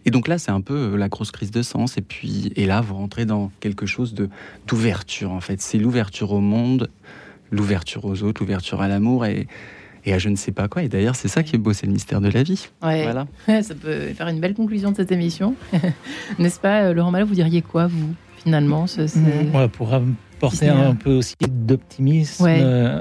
[0.07, 1.97] Et donc là, c'est un peu la grosse crise de sens.
[1.99, 4.29] Et puis, et là, vous rentrez dans quelque chose de
[4.67, 5.33] d'ouverture.
[5.33, 6.91] En fait, c'est l'ouverture au monde,
[7.51, 9.47] l'ouverture aux autres, l'ouverture à l'amour et
[10.07, 10.83] et à je ne sais pas quoi.
[10.83, 12.69] Et d'ailleurs, c'est ça qui est beau, c'est le mystère de la vie.
[12.83, 13.05] Ouais.
[13.05, 13.27] Voilà.
[13.63, 15.55] Ça peut faire une belle conclusion de cette émission.
[16.39, 19.01] N'est-ce pas, euh, Laurent Malo, vous diriez quoi, vous, finalement ce-
[19.57, 22.59] Ouais, pour apporter un- un peu aussi d'optimisme, Ouais.
[22.61, 23.01] euh,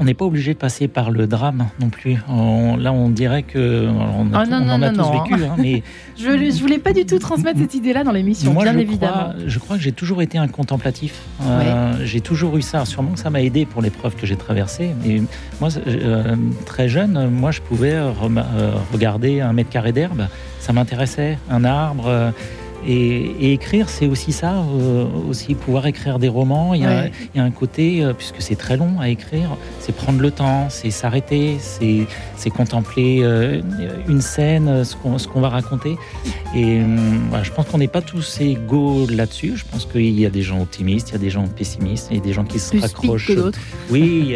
[0.00, 2.16] on n'est pas obligé de passer par le drame non plus.
[2.28, 5.30] On- là, on dirait que on, a Oh tout- non, on non, en a tous
[5.30, 5.82] vécu, hein, mais
[6.18, 9.12] Je, je voulais pas du tout transmettre cette idée-là dans l'émission, moi, bien je évidemment.
[9.12, 11.14] crois, je crois que j'ai toujours été un contemplatif.
[11.42, 12.84] Euh, J'ai toujours eu ça.
[12.84, 14.90] Sûrement que ça m'a aidé pour l'épreuve que j'ai traversée.
[15.60, 16.34] Moi, euh,
[16.66, 18.10] très jeune, moi, je pouvais euh,
[18.92, 20.26] regarder un mètre carré d'herbe.
[20.60, 22.32] Ça m'intéressait, un arbre.
[22.86, 26.74] Et, et écrire, c'est aussi ça, euh, aussi pouvoir écrire des romans.
[26.74, 27.12] Il y a, Ouais.
[27.34, 30.30] il y a un côté, euh, puisque c'est très long à écrire, c'est prendre le
[30.30, 33.60] temps, c'est s'arrêter, c'est contempler euh,
[34.08, 35.96] une scène, ce qu'on qu'on va raconter.
[36.54, 36.80] Et
[37.28, 39.52] voilà, je pense qu'on n'est pas tous égaux là-dessus.
[39.56, 42.20] Je pense qu'il y a des gens optimistes, il y a des gens pessimistes, et
[42.20, 43.26] des gens qui se Plus raccrochent.
[43.34, 43.52] que.
[43.90, 44.34] Oui,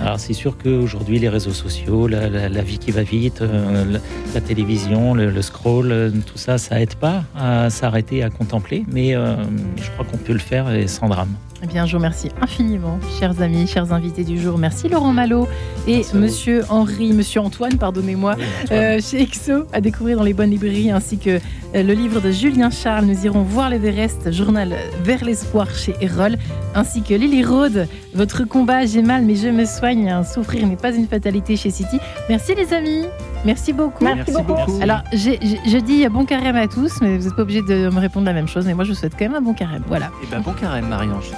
[0.00, 3.98] alors c'est sûr qu'aujourd'hui, les réseaux sociaux, la, vie qui va vite, euh,
[4.34, 8.84] la, télévision, le, scroll, euh, tout ça, ça aide pas à s'arrêter, à contempler.
[8.88, 9.34] Mais euh,
[9.76, 11.34] je crois qu'on peut le faire sans drame.
[11.60, 14.58] Eh bien, je vous remercie infiniment, chers amis, chers invités du jour.
[14.58, 15.48] Merci Laurent Malo
[15.88, 16.02] et.
[16.14, 18.36] Monsieur Henri, Monsieur Antoine, pardonnez-moi,
[18.70, 22.30] euh, chez Exo, à découvrir dans les bonnes librairies, ainsi que euh, le livre de
[22.30, 23.06] Julien Charles.
[23.06, 26.36] Nous irons voir l'Everest, journal vers l'espoir chez Erol,
[26.76, 30.94] ainsi que Lily Rode, votre combat, j'ai mal mais je me soigne, souffrir n'est pas
[30.94, 31.98] une fatalité chez City.
[32.28, 33.02] Merci les amis,
[33.44, 34.04] merci beaucoup.
[34.04, 34.78] Merci beaucoup.
[34.80, 38.26] Alors, je dis bon carême à tous, mais vous n'êtes pas obligés de me répondre
[38.26, 38.66] la même chose.
[38.66, 39.82] Mais moi, je vous souhaite quand même un bon carême.
[39.86, 40.10] Voilà.
[40.22, 41.32] Et ben bon carême, Marie-Ange.